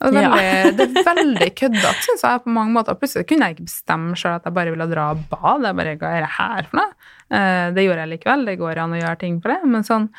[0.04, 2.98] Og det er veldig, det er veldig køddete, syns jeg, på mange måter.
[3.00, 5.70] Plutselig kunne jeg ikke bestemme sjøl at jeg bare ville dra og bade.
[5.70, 6.90] Jeg bare, Hva er det her for noe?
[7.32, 8.44] Eh, Det gjorde jeg likevel.
[8.50, 9.70] Det går an å gjøre ting for det.
[9.76, 10.10] Men sånn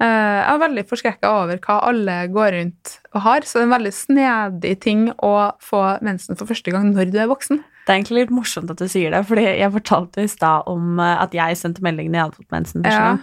[0.00, 3.44] Jeg er veldig forskrekka over hva alle går rundt og har.
[3.44, 7.18] Så det er en veldig snedig ting å få mensen for første gang når du
[7.20, 7.60] er voksen.
[7.84, 10.98] Det er egentlig litt morsomt at du sier det, fordi jeg fortalte i stad om
[11.00, 13.12] eh, at jeg sendte meldingen jeg hadde fått mensen første Ja.
[13.12, 13.20] gang.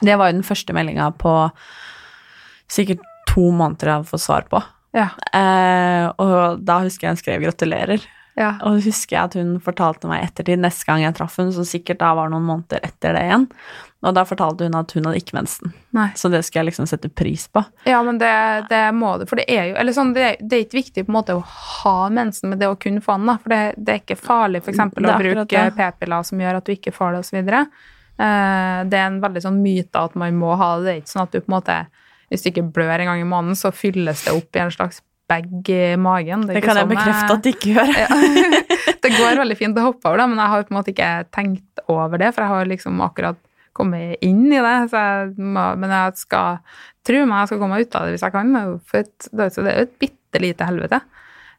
[0.00, 1.32] Det var jo den første meldinga på
[2.70, 4.60] sikkert to måneder jeg hadde fått svar på.
[4.96, 5.08] Ja.
[5.34, 8.06] Eh, og da husker jeg hun skrev 'gratulerer'.
[8.38, 8.52] Ja.
[8.62, 11.98] Og husker jeg at hun fortalte meg ettertid, neste gang jeg traff hun, som sikkert
[11.98, 13.48] da var noen måneder etter det igjen.
[14.06, 15.72] Og da fortalte hun at hun hadde ikke mensen.
[15.96, 16.04] Nei.
[16.14, 17.64] Så det skal jeg liksom sette pris på.
[17.90, 18.30] Ja, men det,
[18.70, 21.02] det må du, for det er jo Eller sånn, det, er- det er ikke viktig
[21.08, 23.34] på en måte å ha mensen, men det å kunne få den, da.
[23.42, 24.78] For det, det er ikke farlig f.eks.
[24.86, 27.42] Å bruke p-piller som gjør at du ikke får det, osv.
[28.18, 30.84] Eh, det er en veldig sånn myte at man må ha det.
[30.86, 31.80] Det er ikke sånn at du på en måte
[32.28, 34.98] Hvis du ikke blør en gang i måneden, så fylles det opp i en slags
[35.28, 36.46] bag i magen.
[36.48, 37.92] Det, ikke kan jeg sånn, bekrefte eh, at det ikke gjør.
[38.02, 38.94] ja.
[39.04, 41.10] det går veldig fint å hoppe over det, men jeg har på en måte ikke
[41.34, 43.40] tenkt over det, for jeg har liksom akkurat
[43.78, 44.76] kommet inn i det.
[44.90, 46.60] Så jeg må, men jeg skal
[47.06, 48.56] tro meg jeg skal komme meg ut av det hvis jeg kan.
[48.88, 51.00] For et, det er jo- det et bitte lite helvete.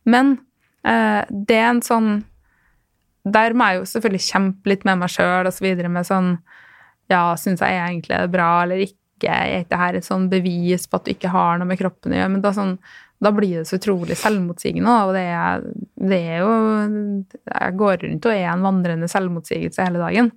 [0.05, 0.38] Men
[0.84, 2.24] eh, det er en sånn
[3.28, 6.38] Der må jeg jo selvfølgelig kjempe litt med meg sjøl og så med sånn
[7.11, 8.95] Ja, syns jeg egentlig det er bra eller ikke?
[9.28, 12.15] Er ikke dette et sånn bevis på at du ikke har noe med kroppen å
[12.15, 12.32] gjøre?
[12.32, 12.78] Men da, sånn,
[13.20, 15.63] da blir det så utrolig selvmotsigende, og det er,
[15.99, 16.53] det er jo
[17.28, 20.32] Jeg går rundt og er en vandrende selvmotsigelse hele dagen.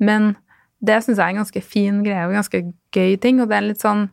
[0.00, 0.32] Men
[0.80, 2.62] det syns jeg er en ganske fin greie og ganske
[2.96, 4.08] gøy ting, og det er litt sånn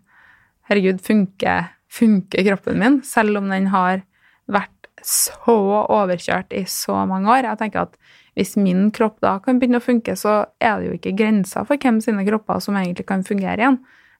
[0.69, 4.03] Herregud, funker, funker kroppen min, selv om den har
[4.45, 5.55] vært så
[5.89, 7.47] overkjørt i så mange år?
[7.47, 7.95] Jeg tenker at
[8.37, 11.81] hvis min kropp da kan begynne å funke, så er det jo ikke grenser for
[11.81, 13.79] hvem sine kropper som egentlig kan fungere igjen.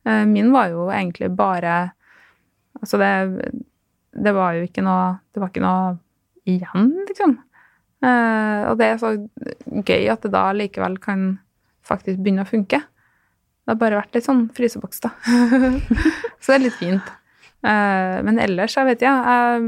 [0.10, 1.92] Eh, Min var jo egentlig bare
[2.80, 3.52] Altså, det,
[4.14, 5.98] det var jo ikke noe Det var ikke noe
[6.50, 7.36] igjen, liksom.
[8.00, 9.12] Uh, og det er så
[9.86, 11.34] gøy at det da likevel kan
[11.86, 12.80] faktisk begynne å funke.
[12.80, 15.12] Det har bare vært litt sånn fryseboks, da.
[16.42, 17.12] så det er litt fint.
[17.62, 19.68] Uh, men ellers, jeg vet ikke, jeg,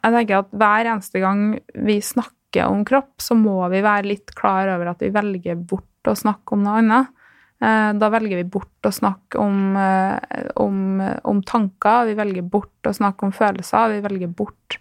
[0.00, 1.44] jeg tenker at hver eneste gang
[1.86, 6.10] vi snakker om kropp, så må vi være litt klar over at vi velger bort
[6.10, 7.12] å snakke om noe annet.
[7.62, 12.84] Eh, Da velger vi bort å snakke om, eh, om, om tanker, vi velger bort
[12.84, 14.78] å snakke om følelser, vi velger bort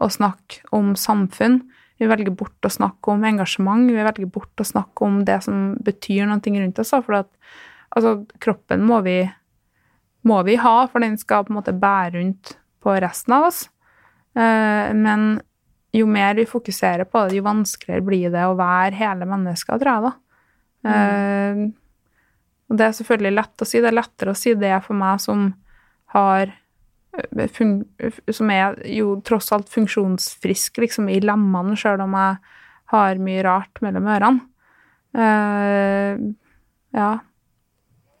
[0.00, 1.60] å snakke om samfunn.
[2.00, 5.76] Vi velger bort å snakke om engasjement, vi velger bort å snakke om det som
[5.84, 6.90] betyr noe rundt oss.
[6.90, 7.30] For at
[7.94, 9.20] altså, kroppen må vi,
[10.24, 13.68] må vi ha, for den skal på en måte bære rundt på resten av oss.
[14.34, 15.40] Eh, Men
[15.94, 19.92] jo mer vi fokuserer på det, jo vanskeligere blir det å være hele mennesker, tror
[19.92, 20.14] jeg, da.
[20.90, 21.64] Eh,
[22.70, 23.80] og det er selvfølgelig lett å si.
[23.82, 25.50] Det er lettere å si det for meg som
[26.14, 27.76] har eh, fun
[28.32, 32.40] Som er jo tross alt funksjonsfrisk liksom, i lemmene, sjøl om jeg
[32.94, 34.44] har mye rart mellom ørene.
[35.14, 36.18] Uh,
[36.94, 37.10] ja.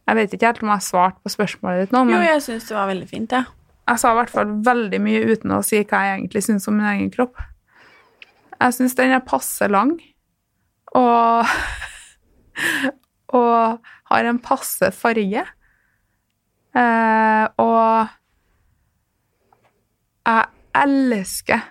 [0.04, 2.68] Jeg vet ikke helt om jeg har svart på spørsmålet ditt nå, Jo, jeg syns
[2.68, 3.48] det var veldig fint, jeg.
[3.88, 6.76] jeg sa i hvert fall veldig mye uten å si hva jeg egentlig syns om
[6.78, 7.40] min egen kropp.
[8.60, 9.96] Jeg syns den er passe lang,
[10.94, 11.48] og
[13.34, 15.44] og har en passe farge.
[16.74, 18.12] Eh, og
[20.24, 20.46] jeg
[20.84, 21.66] elsker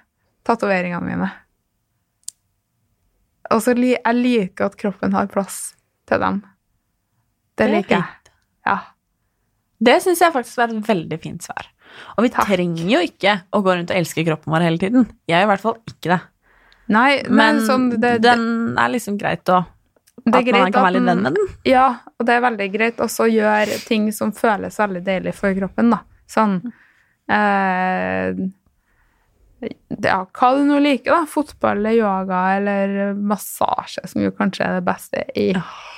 [0.47, 1.30] tatoveringene mine.
[3.53, 5.76] Og så jeg liker at kroppen har plass
[6.09, 6.41] til dem.
[7.53, 8.34] Det, Det er liker jeg.
[8.66, 8.78] Ja.
[9.84, 11.68] Det syns jeg faktisk var et veldig fint svar.
[12.18, 15.05] Og vi trenger jo ikke å gå rundt og elske kroppen vår hele tiden.
[15.30, 16.22] Jeg gjør i hvert fall ikke det.
[16.93, 18.45] Nei, Men men sånn, det, den
[18.80, 19.61] er liksom greit å
[20.24, 21.53] At man kan være litt venn med den.
[21.67, 25.55] Ja, og det er veldig greit også å gjøre ting som føles veldig deilig for
[25.57, 25.99] kroppen, da.
[26.32, 26.59] Sånn
[27.28, 28.39] eh,
[30.03, 31.30] Ja, hva du nå liker, da.
[31.30, 35.49] Fotball eller yoga eller massasje, som jo kanskje er det beste i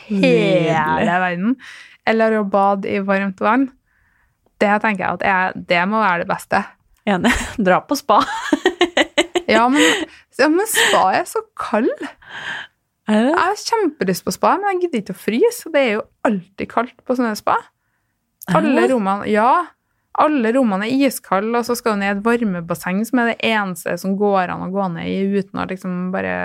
[0.09, 1.57] hele verden.
[2.05, 3.69] Eller å bade i varmt vann.
[4.61, 6.61] Det tenker jeg at jeg, det må være det beste.
[7.05, 7.33] Enig.
[7.67, 8.23] Dra på spa.
[9.45, 10.05] Ja, men,
[10.39, 11.91] ja, men spa er så kald.
[13.05, 13.31] Er det?
[13.31, 15.67] Jeg har kjempelyst på spa, men jeg gidder ikke å fryse.
[15.67, 17.57] Og det er jo alltid kaldt på sånne spa.
[18.55, 19.49] Alle rommene Ja.
[20.15, 23.49] Alle rommene er iskalde, og så skal du ned i et varmebasseng, som er det
[23.49, 26.35] eneste som går an å gå ned i uten å liksom bare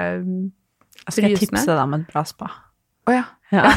[1.06, 2.48] jeg skal tipse deg om et bra spa?
[3.06, 3.22] Å ja.
[3.54, 3.70] Ja.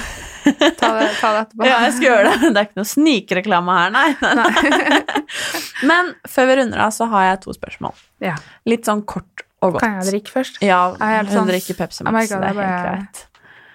[0.78, 1.66] Ta det, ta det etterpå.
[1.66, 2.50] Ja, jeg skal gjøre det.
[2.54, 4.10] Det er ikke noe snikreklame her, nei.
[5.90, 7.96] Men før vi runder av, så har jeg to spørsmål.
[8.26, 8.36] Ja.
[8.70, 9.84] Litt sånn kort og godt.
[9.84, 10.60] Kan jeg drikke først?
[10.66, 13.24] Ja, hun sånn- drikker Pepsi Max, så det er helt greit.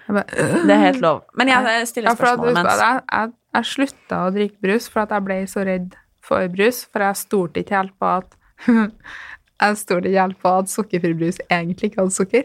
[0.09, 1.19] Det er helt lov.
[1.37, 5.03] Men jeg stiller Ja, spørsmålet mens at jeg, jeg, jeg slutta å drikke brus for
[5.03, 5.97] at jeg ble så redd
[6.29, 8.37] for brus, for jeg stolte ikke helt på at
[9.59, 12.43] Jeg stolte ikke helt på at sukkerfri brus egentlig ikke hadde sukker.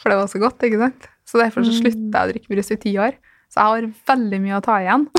[0.00, 1.08] For det var så godt, ikke sant?
[1.28, 3.18] Så derfor så slutta jeg å drikke brus i ti år.
[3.52, 5.04] Så jeg har veldig mye å ta igjen.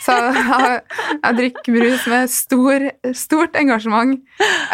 [0.00, 0.76] Så jeg,
[1.20, 2.86] jeg drikker brus med stor,
[3.16, 4.14] stort engasjement.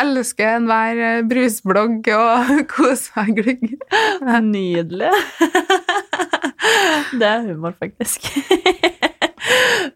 [0.03, 3.65] Elsker enhver eh, brusblogg og koser meg glugg.
[4.47, 5.11] Nydelig.
[7.17, 8.27] Det er humor, faktisk.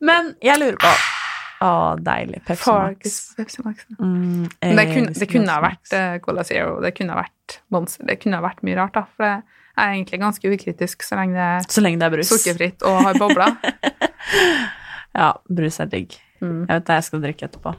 [0.04, 0.90] Men jeg lurer på
[1.60, 1.70] Å,
[2.00, 2.38] deilig.
[2.46, 3.16] Pepsi Max.
[3.36, 3.82] Pepsi Max.
[4.00, 8.06] Mm, det kunne, det kunne ha vært eh, Cola Zero, det kunne ha vært Monster,
[8.08, 9.02] det kunne ha vært mye rart, da.
[9.18, 9.42] For jeg
[9.84, 12.30] er egentlig ganske ukritisk så lenge det er Så lenge det er brus.
[12.32, 13.58] sukkerfritt og har bobler.
[15.16, 16.14] Ja, brus er digg.
[16.40, 16.66] Mm.
[16.68, 17.72] Jeg vet det jeg skal drikke etterpå.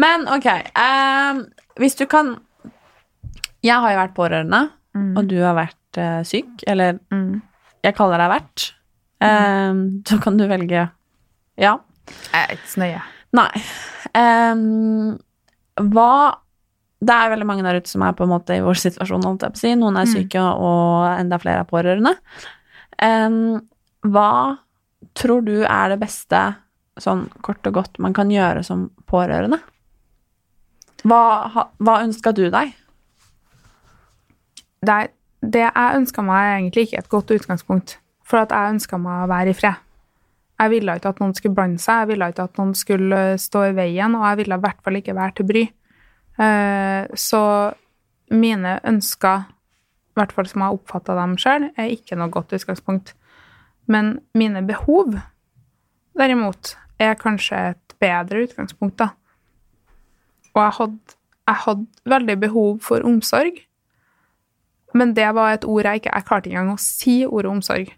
[0.00, 1.44] Men ok, ehm,
[1.80, 2.38] hvis du kan
[3.62, 4.60] Jeg har jo vært pårørende,
[5.16, 7.42] og du har vært eh, syk, eller Mm.
[7.84, 8.72] jeg kaller deg vert.
[9.20, 10.90] Ehm, så kan du velge
[11.58, 11.78] Ja.
[12.32, 13.02] Jeg er ikke så nøye.
[13.32, 13.62] Nei.
[14.14, 15.18] Ehm,
[15.76, 16.36] hva
[17.02, 19.40] Det er veldig mange der ute som er på en måte i vår situasjon, holdt
[19.40, 19.74] jeg på å si.
[19.74, 22.12] Noen er syke, og enda flere er pårørende.
[23.02, 23.62] Um,
[24.04, 24.58] hva
[25.20, 26.40] tror du er det beste,
[27.00, 29.60] sånn kort og godt, man kan gjøre som pårørende?
[31.04, 31.22] Hva,
[31.80, 32.74] hva ønska du deg?
[34.86, 34.96] det,
[35.40, 37.98] det jeg ønska meg, er egentlig ikke et godt utgangspunkt.
[38.24, 39.86] For at jeg ønska meg å være i fred.
[40.60, 43.38] Jeg ville ikke at noen skulle blande seg, jeg ville ikke at noen skulle eh,
[43.40, 45.62] stå i veien, og jeg ville i hvert fall ikke være til bry.
[46.40, 47.42] Eh, Så
[48.30, 53.14] mine ønsker, i hvert fall som jeg oppfatta dem sjøl, er ikke noe godt utgangspunkt.
[53.90, 55.16] Men mine behov,
[56.18, 59.10] derimot, er kanskje et bedre utgangspunkt, da.
[60.54, 61.16] Og jeg hadde,
[61.48, 63.58] jeg hadde veldig behov for omsorg.
[64.94, 67.92] Men det var et ord jeg ikke Jeg klarte engang å si ordet omsorg.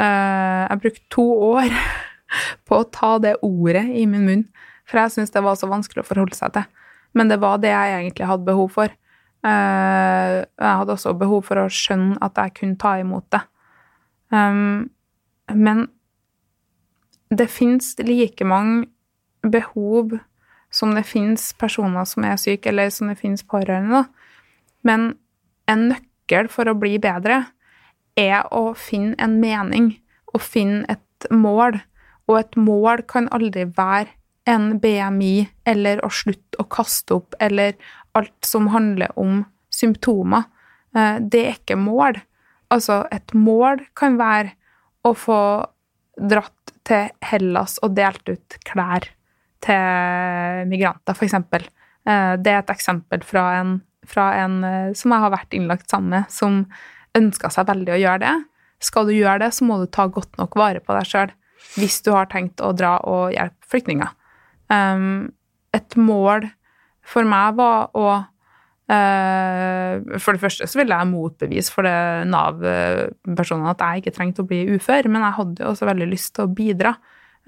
[0.00, 1.74] Eh, jeg brukte to år
[2.66, 4.44] på å ta det ordet i min munn,
[4.86, 6.68] for jeg syntes det var så vanskelig å forholde seg til.
[7.18, 8.94] Men det var det jeg egentlig hadde behov for.
[9.42, 13.42] Eh, jeg hadde også behov for å skjønne at jeg kunne ta imot det.
[14.30, 14.90] Um,
[15.54, 15.88] men
[17.30, 18.86] det fins like mange
[19.42, 20.18] behov
[20.70, 24.04] som det fins personer som er syke, eller som det fins pårørende.
[24.86, 25.14] Men
[25.70, 27.44] en nøkkel for å bli bedre
[28.18, 29.92] er å finne en mening,
[30.34, 31.80] og finne et mål.
[32.30, 34.14] Og et mål kan aldri være
[34.50, 37.74] en BMI, eller å slutte å kaste opp, eller
[38.18, 39.44] alt som handler om
[39.74, 40.46] symptomer.
[40.94, 42.20] Eh, Det er ikke mål.
[42.70, 44.54] Altså, et mål kan være
[45.06, 45.40] å få
[46.20, 49.06] dratt til Hellas og delt ut klær
[49.64, 51.36] til migranter, f.eks.
[52.04, 53.74] Det er et eksempel fra en,
[54.08, 56.62] fra en eh, som jeg har vært innlagt sammen med, som
[57.16, 58.32] ønska seg veldig å gjøre det.
[58.80, 61.34] Skal du gjøre det, så må du ta godt nok vare på deg sjøl
[61.76, 64.08] hvis du har tenkt å dra og hjelpe flyktninger.
[64.72, 65.30] Um,
[65.76, 66.48] et mål
[67.06, 68.26] for meg var å eh,
[68.90, 74.48] For det første så ville jeg motbevise for det Nav-personene at jeg ikke trengte å
[74.50, 76.96] bli ufør, men jeg hadde jo også veldig lyst til å bidra.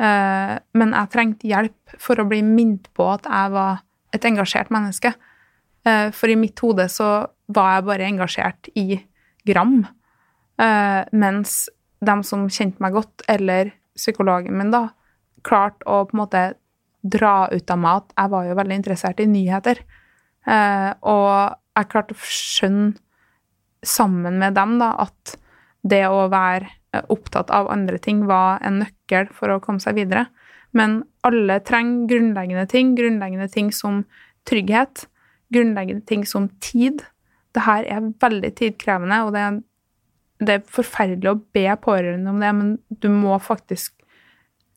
[0.01, 3.83] Eh, men jeg trengte hjelp for å bli minnet på at jeg var
[4.15, 5.13] et engasjert menneske.
[5.85, 7.11] Eh, for i mitt hode så
[7.53, 9.03] var jeg bare engasjert i
[9.49, 9.83] gram.
[10.63, 11.67] Eh, mens
[12.03, 14.89] de som kjente meg godt, eller psykologen min, da,
[15.47, 16.45] klarte å på en måte
[17.03, 19.83] dra ut av meg at jeg var jo veldig interessert i nyheter.
[20.47, 22.93] Eh, og jeg klarte å skjønne
[23.83, 25.37] sammen med dem da, at
[25.83, 29.99] det å være eh, opptatt av andre ting var en nøkkel for å komme seg
[29.99, 30.27] videre.
[30.77, 32.95] Men alle trenger grunnleggende ting.
[32.99, 34.05] Grunnleggende ting som
[34.49, 35.07] trygghet.
[35.53, 37.05] Grunnleggende ting som tid.
[37.53, 39.59] Det her er veldig tidkrevende, og det er,
[40.41, 43.93] det er forferdelig å be pårørende om det, men du må faktisk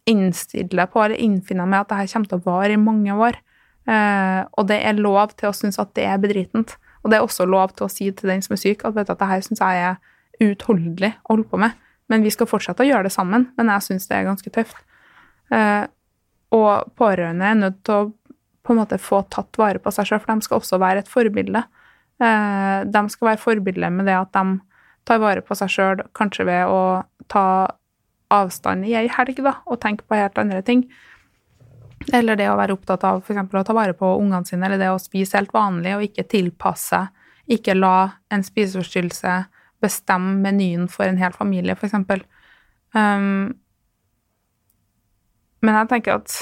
[0.05, 2.81] innstille deg på, eller innfinne deg med at det her kommer til å vare i
[2.81, 3.39] mange år.
[3.85, 6.75] Eh, og det er lov til å synes at det er bedritent.
[7.03, 9.09] Og det er også lov til å si til den som er syk, at vet
[9.09, 9.99] du, at det her syns jeg er
[10.41, 11.77] uutholdelig å holde på med.
[12.11, 13.49] Men vi skal fortsette å gjøre det sammen.
[13.57, 14.81] Men jeg syns det er ganske tøft.
[15.53, 15.85] Eh,
[16.55, 18.13] og pårørende er nødt til å
[18.65, 21.09] på en måte få tatt vare på seg sjøl, for de skal også være et
[21.11, 21.61] forbilde.
[22.17, 24.57] Eh, de skal være forbilde med det at de
[25.05, 26.79] tar vare på seg sjøl, kanskje ved å
[27.29, 27.45] ta
[28.33, 30.87] avstand i ei helg, da, og tenke på helt andre ting.
[32.13, 34.91] Eller det å være opptatt av eksempel, å ta vare på ungene sine, eller det
[34.93, 37.01] å spise helt vanlig og ikke tilpasse,
[37.49, 37.97] ikke la
[38.33, 39.35] en spiseforstyrrelse
[39.81, 42.23] bestemme menyen for en hel familie, eksempel.
[42.95, 43.55] Um,
[45.65, 46.35] men jeg tenker at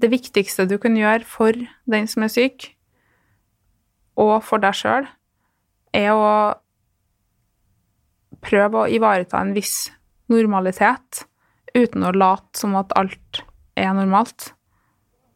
[0.00, 1.56] det viktigste du kan gjøre for
[1.90, 2.70] den som er syk,
[4.20, 5.08] og for deg sjøl,
[5.94, 6.28] er å
[8.44, 9.90] prøve å ivareta en viss
[10.32, 11.24] normalitet
[11.74, 13.43] uten å late som at alt
[13.78, 14.52] er normalt.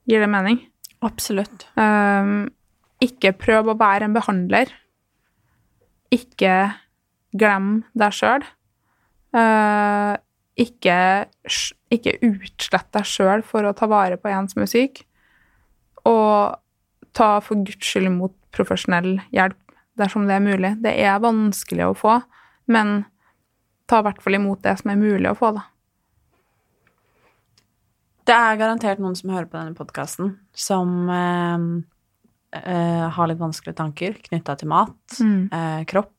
[0.08, 0.60] Gir det mening?
[1.04, 1.66] Absolutt.
[1.78, 2.48] Um,
[3.04, 4.70] ikke prøv å være en behandler.
[6.14, 6.54] Ikke
[7.38, 8.46] glem deg sjøl.
[9.36, 10.16] Uh,
[10.58, 11.28] ikke,
[11.94, 15.04] ikke utslett deg sjøl for å ta vare på en som er syk.
[16.08, 16.56] Og
[17.16, 19.58] ta for guds skyld imot profesjonell hjelp
[19.98, 20.74] dersom det er mulig.
[20.82, 22.18] Det er vanskelig å få,
[22.70, 23.02] men
[23.88, 25.66] ta i hvert fall imot det som er mulig å få, da.
[28.28, 33.78] Det er garantert noen som hører på denne podkasten, som eh, eh, har litt vanskelige
[33.80, 35.48] tanker knytta til mat, Mm.
[35.52, 36.12] eh, kropp.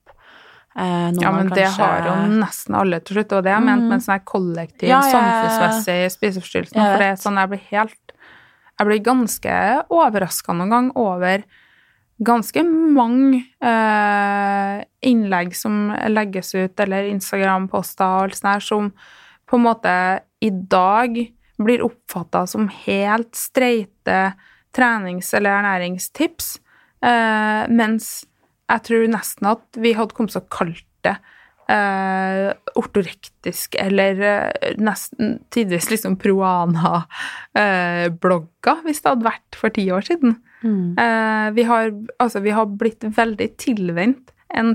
[0.75, 1.55] Eh, Ja, men kanskje...
[1.55, 5.01] det har jo nesten alle til slutt, og det er ment med sånn kollektiv, Ja,
[5.05, 6.75] ja, samfunnsmessig spiseforstyrrelse.
[6.77, 8.13] Jeg For det er sånn jeg blir helt
[8.79, 9.55] Jeg blir ganske
[9.91, 11.43] overraska noen gang over
[12.23, 18.93] ganske mange eh, innlegg som legges ut, eller Instagram-poster og alt sånt her, som
[19.49, 19.93] på en måte
[20.41, 21.17] i dag
[21.65, 24.33] blir oppfatta som helt streite
[24.75, 26.59] trenings- eller ernæringstips,
[27.03, 28.25] eh, mens
[28.69, 31.15] jeg tror nesten at vi hadde kommet til å kalt det
[31.69, 32.49] eh,
[32.79, 40.31] ortorektisk, eller eh, nesten tidvis liksom proana-blogger, hvis det hadde vært for ti år siden.
[40.63, 40.87] Mm.
[40.99, 41.85] Eh, vi, har,
[42.19, 44.69] altså, vi har blitt veldig tilvendt en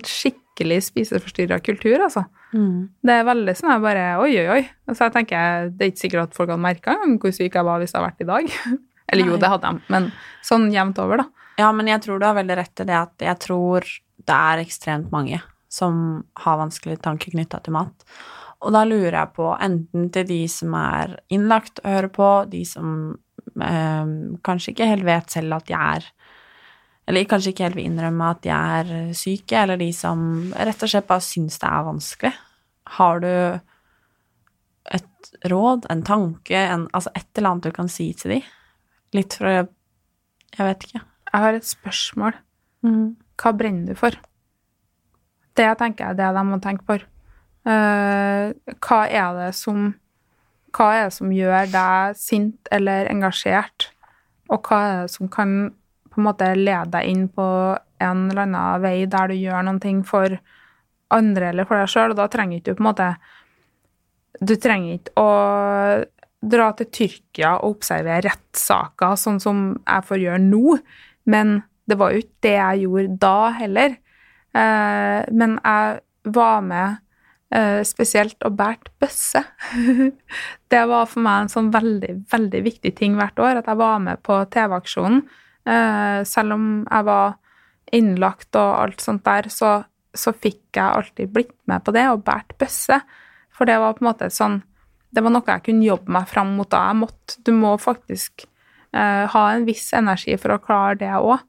[0.54, 2.24] skikkelig spiseforstyrra kultur, altså.
[2.54, 2.88] Mm.
[3.02, 4.94] Det er veldig sånn jeg bare Oi, oi, oi.
[4.94, 7.80] Så jeg tenker, Det er ikke sikkert at folk hadde merka hvor syk jeg var
[7.80, 8.78] hvis det hadde vært i dag.
[9.12, 10.06] Eller jo, det hadde de, men
[10.42, 11.26] sånn jevnt over, da.
[11.58, 13.84] Ja, men jeg tror du har veldig rett i det at jeg tror
[14.24, 18.06] det er ekstremt mange som har vanskelige tanker knytta til mat.
[18.64, 22.62] Og da lurer jeg på, enten til de som er innlagt og hører på, de
[22.66, 22.88] som
[23.60, 24.14] eh,
[24.46, 26.08] kanskje ikke helt vet selv at de er
[27.04, 30.90] Eller kanskje ikke helt vil innrømme at de er syke, eller de som rett og
[30.90, 32.32] slett bare syns det er vanskelig.
[32.96, 33.30] Har du
[34.94, 38.40] et råd, en tanke, en, altså et eller annet du kan si til de?
[39.16, 39.56] Litt for å
[40.54, 41.00] Jeg vet ikke.
[41.32, 42.36] Jeg har et spørsmål.
[43.42, 44.14] Hva brenner du for?
[45.58, 46.98] Det tenker jeg det er det de må tenke på.
[47.64, 48.52] Uh,
[48.84, 49.94] hva er det som
[50.74, 53.88] Hva er det som gjør deg sint eller engasjert?
[54.52, 55.72] Og hva er det som kan
[56.14, 57.46] på en måte lede deg inn på
[58.04, 60.36] en eller annen vei der du gjør noen ting for
[61.14, 62.14] andre eller for deg sjøl?
[62.14, 63.14] Og da trenger ikke du på en måte
[64.44, 65.28] Du trenger ikke å
[66.44, 70.78] dra til Tyrkia og observere rettssaker, sånn som jeg får gjøre nå.
[71.30, 73.96] Men det var jo ikke det jeg gjorde da heller.
[74.54, 76.00] Eh, men jeg
[76.34, 76.98] var med
[77.54, 79.44] eh, spesielt og bært bøsse.
[80.72, 84.02] det var for meg en sånn veldig, veldig viktig ting hvert år, at jeg var
[84.04, 85.24] med på TV-aksjonen.
[85.64, 87.36] Eh, selv om jeg var
[87.94, 89.78] innlagt og alt sånt der, så,
[90.14, 93.00] så fikk jeg alltid blitt med på det og båret bøsse.
[93.54, 94.62] For det var på en måte sånn
[95.14, 97.36] Det var noe jeg kunne jobbe meg fram mot da jeg måtte.
[97.46, 98.48] Du må faktisk
[98.90, 101.44] eh, ha en viss energi for å klare det òg.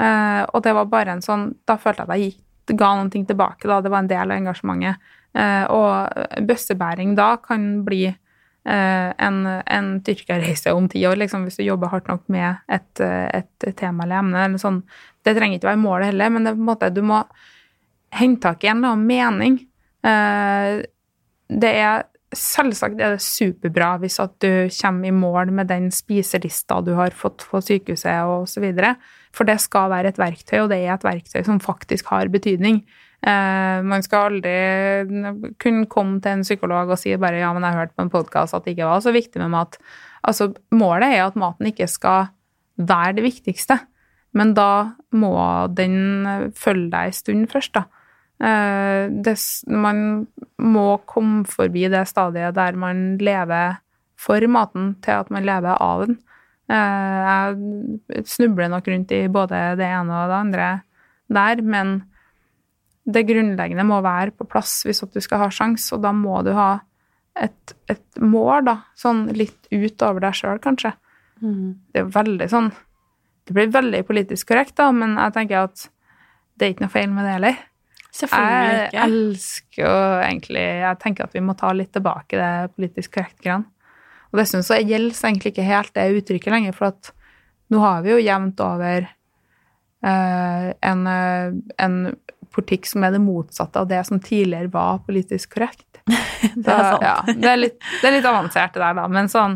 [0.00, 3.26] Eh, og det var bare en sånn Da følte jeg at jeg gikk, ga ting
[3.28, 3.82] tilbake, da.
[3.84, 5.12] Det var en del av engasjementet.
[5.36, 8.06] Eh, og bøssebæring da kan bli
[8.68, 13.02] eh, en, en tyrkerreise om ti år, liksom, hvis du jobber hardt nok med et,
[13.02, 14.44] eh, et tema eller emne.
[14.46, 14.82] Eller sånn.
[15.22, 17.22] Det trenger ikke være målet heller, men det, er på en måte, du må
[18.12, 19.60] hente tak i en eller annen mening.
[20.06, 20.80] Eh,
[21.62, 26.78] det er Selvsagt er det superbra hvis at du kommer i mål med den spiselista
[26.80, 28.94] du har fått på sykehuset videre,
[29.36, 32.80] for det skal være et verktøy, og det er et verktøy som faktisk har betydning.
[33.22, 34.52] Eh, man skal aldri
[35.62, 38.10] kunne komme til en psykolog og si bare ja, men jeg har hørt på en
[38.10, 39.78] podkast at det ikke var så viktig med mat.
[40.26, 42.32] Altså, målet er at maten ikke skal
[42.82, 43.78] være det viktigste,
[44.34, 45.36] men da må
[45.70, 47.86] den følge deg en stund først, da.
[48.42, 49.36] Eh, det,
[49.70, 50.26] man
[50.58, 53.78] må komme forbi det stadiet der man lever
[54.18, 56.18] for maten, til at man lever av den.
[56.72, 60.72] Eh, jeg snubler nok rundt i både det ene og det andre
[61.32, 62.00] der, men
[63.04, 66.42] det grunnleggende må være på plass hvis at du skal ha sjans, og da må
[66.46, 66.70] du ha
[67.34, 70.92] et, et mål, da, sånn litt utover deg sjøl, kanskje.
[71.42, 72.68] Det er veldig sånn
[73.42, 75.88] Det blir veldig politisk korrekt, da, men jeg tenker at
[76.54, 77.56] det er ikke noe feil med det heller.
[78.12, 83.16] Selvfølgelig Jeg elsker jo egentlig Jeg tenker at vi må ta litt tilbake det politisk
[83.16, 83.66] korrekte-greiene.
[84.30, 87.10] Og det syns jeg gjelder egentlig ikke helt det uttrykket lenger, for at
[87.72, 91.52] nå har vi jo jevnt over eh, en, eh,
[91.84, 91.98] en
[92.54, 95.88] politikk som er det motsatte av det som tidligere var politisk korrekt.
[96.52, 97.04] Det er sant.
[97.06, 99.04] Ja, det, er litt, det er litt avansert, det der, da.
[99.08, 99.52] Men sånn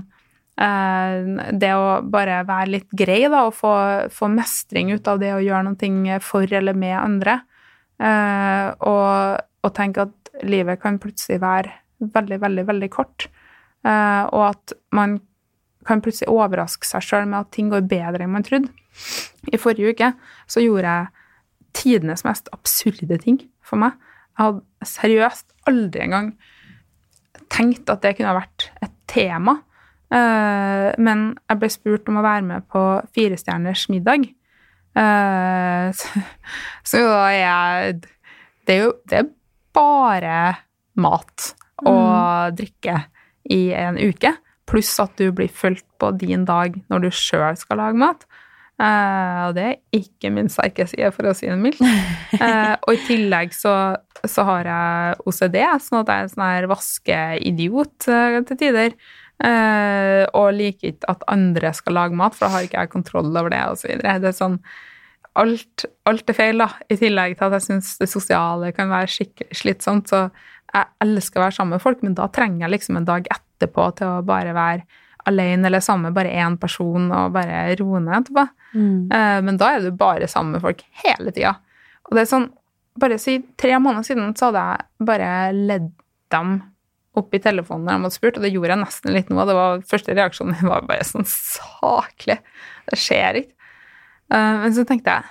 [0.62, 3.72] eh, Det å bare være litt grei, da, og få,
[4.14, 7.40] få mestring ut av det å gjøre noe for eller med andre,
[7.98, 11.74] eh, og, og tenke at livet kan plutselig være
[12.14, 13.26] veldig, veldig, veldig kort,
[13.82, 15.18] eh, og at man
[15.86, 18.70] kan plutselig overraske seg sjøl med at ting går bedre enn man trodde.
[19.52, 20.12] I forrige uke
[20.50, 21.15] så gjorde jeg
[21.76, 23.96] tidenes mest absurde ting for meg.
[24.36, 26.34] Jeg hadde seriøst aldri engang
[27.52, 29.58] tenkt at det kunne ha vært et tema.
[30.12, 32.82] Eh, men jeg ble spurt om å være med på
[33.16, 34.28] Firestjerners middag.
[34.96, 36.24] Eh, så,
[36.86, 37.98] så da er jeg
[38.66, 39.28] Det er jo det er
[39.76, 40.38] bare
[40.96, 41.52] mat
[41.84, 42.96] og drikke
[43.52, 44.32] i en uke
[44.66, 48.24] pluss at du blir fulgt på din dag når du sjøl skal lage mat.
[48.76, 51.82] Eh, og det er ikke min sterke side, for å si det mildt.
[52.36, 53.72] Eh, og i tillegg så,
[54.28, 58.98] så har jeg OCD, sånn at jeg er en sånn her vaskeidiot eh, til tider.
[60.36, 63.52] Og liker ikke at andre skal lage mat, for da har ikke jeg kontroll over
[63.52, 64.18] det, og så videre.
[64.20, 64.58] Det er sånn
[65.36, 66.68] alt, alt er feil, da.
[66.92, 70.12] I tillegg til at jeg syns det sosiale kan være skikkelig slitsomt.
[70.12, 70.26] Så
[70.72, 73.90] jeg elsker å være sammen med folk, men da trenger jeg liksom en dag etterpå
[74.00, 74.84] til å bare være
[75.26, 78.46] alene eller sammen med bare én person og bare roe ned etterpå.
[78.76, 79.08] Mm.
[79.08, 81.56] Eh, men da er du bare sammen med folk hele tida.
[82.08, 82.48] Og det er sånn
[82.96, 85.90] Bare si tre måneder siden så hadde jeg bare ledd
[86.32, 86.54] dem
[87.20, 89.36] opp i telefonen når de hadde spurt, og det gjorde jeg nesten litt nå.
[89.44, 92.38] det var Første reaksjonen var bare sånn saklig.
[92.88, 93.52] Det skjer ikke.
[94.32, 95.28] Eh, men så tenkte jeg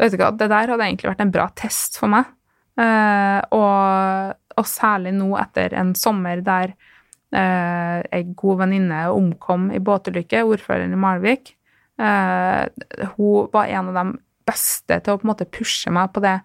[0.00, 2.28] vet du hva, Det der hadde egentlig vært en bra test for meg.
[2.80, 6.74] Eh, og, og særlig nå etter en sommer der
[7.36, 11.54] eh, ei god venninne omkom i båtulykke, ordføreren i Malvik.
[12.00, 16.22] Eh, hun var en av de beste til å på en måte pushe meg på
[16.24, 16.38] det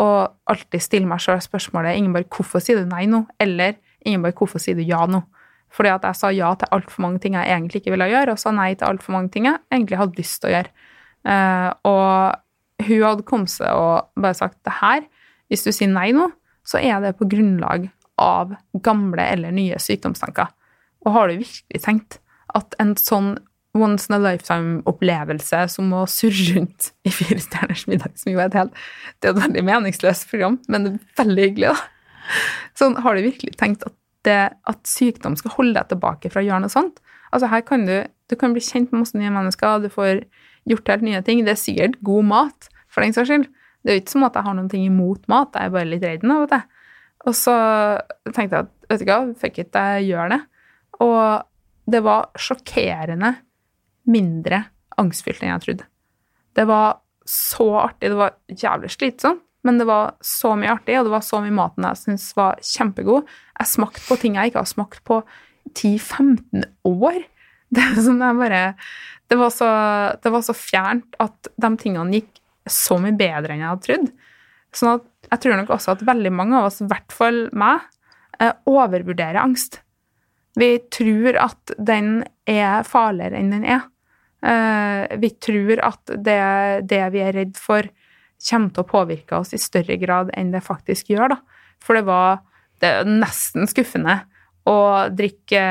[0.00, 3.24] og alltid stille meg sjøl spørsmålet Ingeborg, hvorfor sier du nei nå?
[3.42, 3.76] Eller
[4.06, 5.22] Ingeborg, hvorfor sier du ja nå?
[5.74, 8.40] Fordi at jeg sa ja til altfor mange ting jeg egentlig ikke ville gjøre, og
[8.40, 10.72] sa nei til altfor mange ting jeg egentlig hadde lyst til å gjøre.
[11.34, 15.06] Eh, og hun hadde kommet seg og bare sagt det her,
[15.50, 16.28] hvis du sier nei nå,
[16.64, 17.88] så er det på grunnlag
[18.22, 18.54] av
[18.86, 20.52] gamle eller nye sykdomstanker.
[21.04, 22.20] Og har du virkelig tenkt
[22.54, 23.34] at en sånn
[23.74, 28.50] once in a lifetime-opplevelse som å surre rundt i Fire stjerners middag, som jo er
[28.50, 28.78] et helt
[29.18, 32.36] Det er et veldig meningsløst program, men det er veldig hyggelig, da.
[32.78, 34.38] Sånn, har du virkelig tenkt at, det,
[34.70, 37.02] at sykdom skal holde deg tilbake fra å gjøre noe sånt?
[37.34, 37.96] Altså, her kan du,
[38.30, 40.22] du kan bli kjent med masse nye mennesker, du får
[40.70, 41.42] gjort helt nye ting.
[41.44, 43.48] Det er sikkert god mat, for den saks skyld.
[43.84, 45.90] Det er jo ikke som at jeg har noen ting imot mat, jeg er bare
[45.90, 46.78] litt redd nå, vet du.
[47.24, 47.56] Og så
[48.30, 50.40] tenkte jeg at vet du hva, fuck it, jeg gjør det.
[51.04, 53.34] Og det var sjokkerende
[54.10, 54.64] mindre
[55.00, 55.88] angstfylt enn jeg trodde.
[56.54, 58.12] Det var så artig.
[58.12, 61.56] Det var jævlig slitsomt, men det var så mye artig, og det var så mye
[61.56, 63.30] maten jeg syntes var kjempegod.
[63.58, 65.22] Jeg smakte på ting jeg ikke har smakt på
[65.72, 67.22] 10-15 år.
[67.74, 68.76] Det, sånn bare,
[69.26, 69.68] det, var så,
[70.22, 72.36] det var så fjernt at de tingene gikk
[72.70, 74.04] så mye bedre enn jeg hadde trodd.
[74.78, 77.82] Sånn at jeg tror nok også at veldig mange av oss, i hvert fall meg,
[78.38, 79.80] eh, overvurderer angst.
[80.60, 83.88] Vi tror at den er farligere enn den er.
[84.44, 86.40] Eh, Vi tror at det,
[86.90, 87.88] det vi er redd for,
[88.44, 91.36] kommer til å påvirke oss i større grad enn det faktisk gjør.
[91.36, 91.38] Da.
[91.80, 92.42] For det var
[92.82, 94.20] det nesten skuffende
[94.68, 94.76] å
[95.12, 95.62] drikke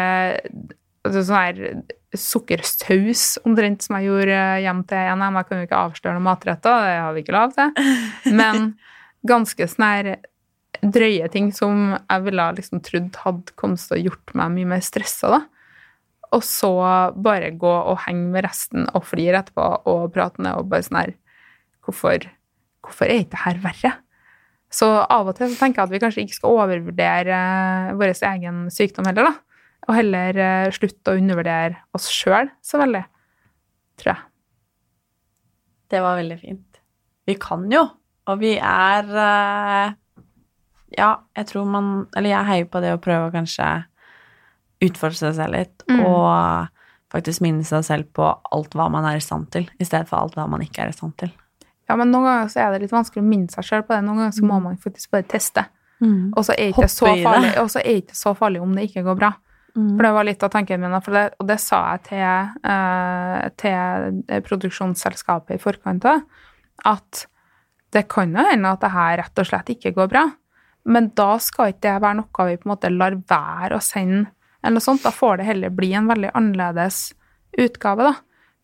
[1.03, 1.61] altså sånn her
[2.13, 5.39] sukkersaus, omtrent som jeg gjorde hjem til NM.
[5.39, 7.73] Jeg kan jo ikke avsløre noen matretter, det har vi ikke lov til.
[8.39, 8.69] Men
[9.27, 10.11] ganske sånn her
[10.83, 14.85] drøye ting som jeg ville liksom trodd hadde kommet til å gjort meg mye mer
[14.85, 15.41] stressa, da.
[16.33, 16.71] Og så
[17.25, 21.01] bare gå og henge med resten og flire etterpå og prate ned og bare sånn
[21.01, 21.13] her
[21.83, 22.23] Hvorfor,
[22.85, 23.89] hvorfor er ikke det her verre?
[24.73, 27.39] Så av og til så tenker jeg at vi kanskje ikke skal overvurdere
[27.99, 29.33] vår egen sykdom heller, da.
[29.89, 33.03] Og heller eh, slutte å undervurdere oss sjøl så veldig,
[33.99, 34.23] tror jeg.
[35.91, 36.79] Det var veldig fint.
[37.27, 37.83] Vi kan jo,
[38.31, 39.93] og vi er eh,
[40.93, 43.67] Ja, jeg tror man Eller jeg heier på det å prøve å kanskje
[44.83, 46.03] utfordre seg selv litt, Mm.
[46.05, 46.67] og
[47.13, 50.17] faktisk minne seg selv på alt hva man er i stand til, i stedet for
[50.17, 51.31] alt hva man ikke er i stand til.
[51.89, 54.03] Ja, men noen ganger så er det litt vanskelig å minne seg sjøl på det.
[54.05, 55.65] Noen ganger så må man faktisk bare teste.
[56.35, 56.43] Og
[57.69, 59.33] så er det ikke så farlig om det ikke går bra.
[59.75, 59.95] Mm.
[59.97, 63.49] For det var litt av tanken min, for det, og det sa jeg til, eh,
[63.57, 66.21] til produksjonsselskapet i forkant av,
[66.85, 67.25] at
[67.91, 70.23] det kan jo hende at det her rett og slett ikke går bra,
[70.85, 74.27] men da skal ikke det være noe vi på en måte lar være å sende,
[74.63, 75.03] eller noe sånt.
[75.03, 77.11] Da får det heller bli en veldig annerledes
[77.59, 78.13] utgave, da,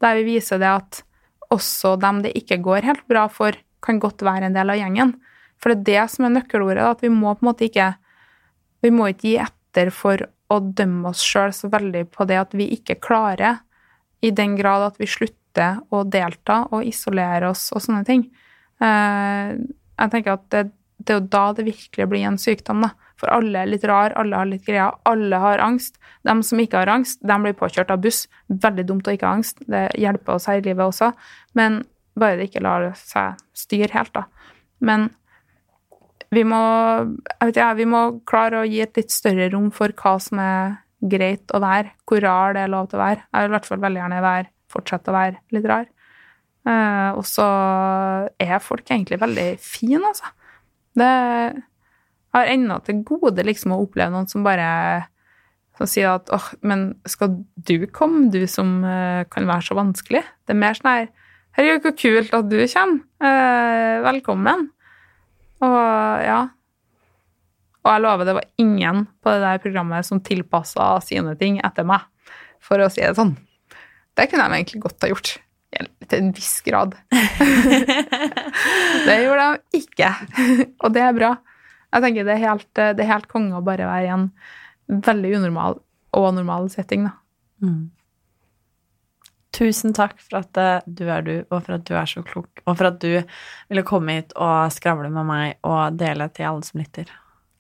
[0.01, 1.01] der vi viser det at
[1.53, 5.13] også dem det ikke går helt bra for, kan godt være en del av gjengen.
[5.59, 7.93] For det er det som er nøkkelordet, da, at vi må på en måte ikke
[8.83, 12.55] vi må ikke gi etter for å dømme oss sjøl så veldig på det at
[12.57, 13.59] vi ikke klarer,
[14.19, 18.25] i den grad at vi slutter å delta og isolere oss og sånne ting.
[18.83, 20.63] Eh, jeg tenker at det,
[20.99, 23.08] det er jo da det virkelig blir en sykdom, da.
[23.19, 25.99] For alle er litt rar, alle har litt greier, alle har angst.
[26.27, 28.23] De som ikke har angst, de blir påkjørt av buss.
[28.47, 29.63] Veldig dumt å ikke ha angst.
[29.67, 31.11] Det hjelper oss her i livet også.
[31.59, 31.81] Men
[32.19, 34.25] bare det ikke lar seg styre helt, da.
[34.79, 35.09] Men
[36.31, 36.61] vi må,
[37.43, 41.51] ikke, vi må klare å gi et litt større rom for hva som er greit
[41.55, 43.23] å være, hvor rar det er lov til å være.
[43.25, 45.87] Jeg vil i hvert fall veldig gjerne være, fortsette å være litt rar.
[46.69, 47.47] Eh, og så
[48.41, 50.29] er folk egentlig veldig fine, altså.
[50.99, 51.09] Det
[52.29, 54.67] jeg har ennå til gode liksom å oppleve noen som bare
[55.79, 60.21] som sier at åh, men skal du komme, du som uh, kan være så vanskelig?
[60.43, 61.09] Det er mer sånn her
[61.57, 62.99] Herregud, så kult at du kommer.
[63.19, 64.67] Uh, velkommen.
[65.65, 66.39] Og ja.
[67.79, 71.87] Og jeg lover, det var ingen på det der programmet som tilpassa sine ting etter
[71.89, 72.05] meg,
[72.63, 73.33] for å si det sånn.
[74.15, 75.33] Det kunne de egentlig godt ha gjort.
[76.09, 76.95] Til en viss grad.
[79.07, 80.09] det gjorde de ikke.
[80.83, 81.33] Og det er bra.
[81.89, 84.27] Jeg tenker det er helt, det er helt konge å bare være i en
[84.89, 85.79] veldig unormal
[86.17, 87.15] og normal setting, da.
[87.65, 87.89] Mm.
[89.59, 92.61] Tusen takk for at eh, du er du, og for at du er så klok,
[92.65, 96.65] og for at du ville komme hit og skravle med meg og dele til alle
[96.67, 97.09] som lytter.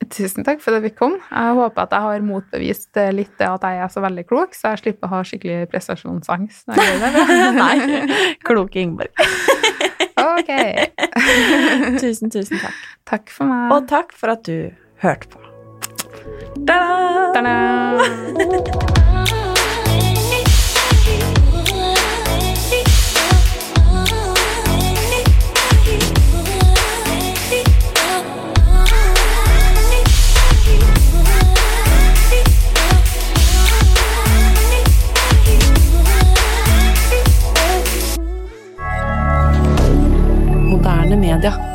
[0.07, 1.17] Tusen takk for at vi kom.
[1.27, 4.55] Jeg håper at jeg har motbevist eh, litt det at jeg er så veldig klok,
[4.55, 7.25] så jeg slipper å ha skikkelig prestasjonsangst når jeg gjør det.
[7.59, 7.75] Nei.
[8.47, 9.11] Kloke Ingeborg.
[10.39, 10.51] ok.
[12.03, 12.79] tusen, tusen takk.
[13.11, 13.75] Takk for meg.
[13.75, 14.71] Og takk for at du
[15.03, 15.39] hørte på.
[16.65, 17.57] Ta-da!
[41.39, 41.68] D'accord.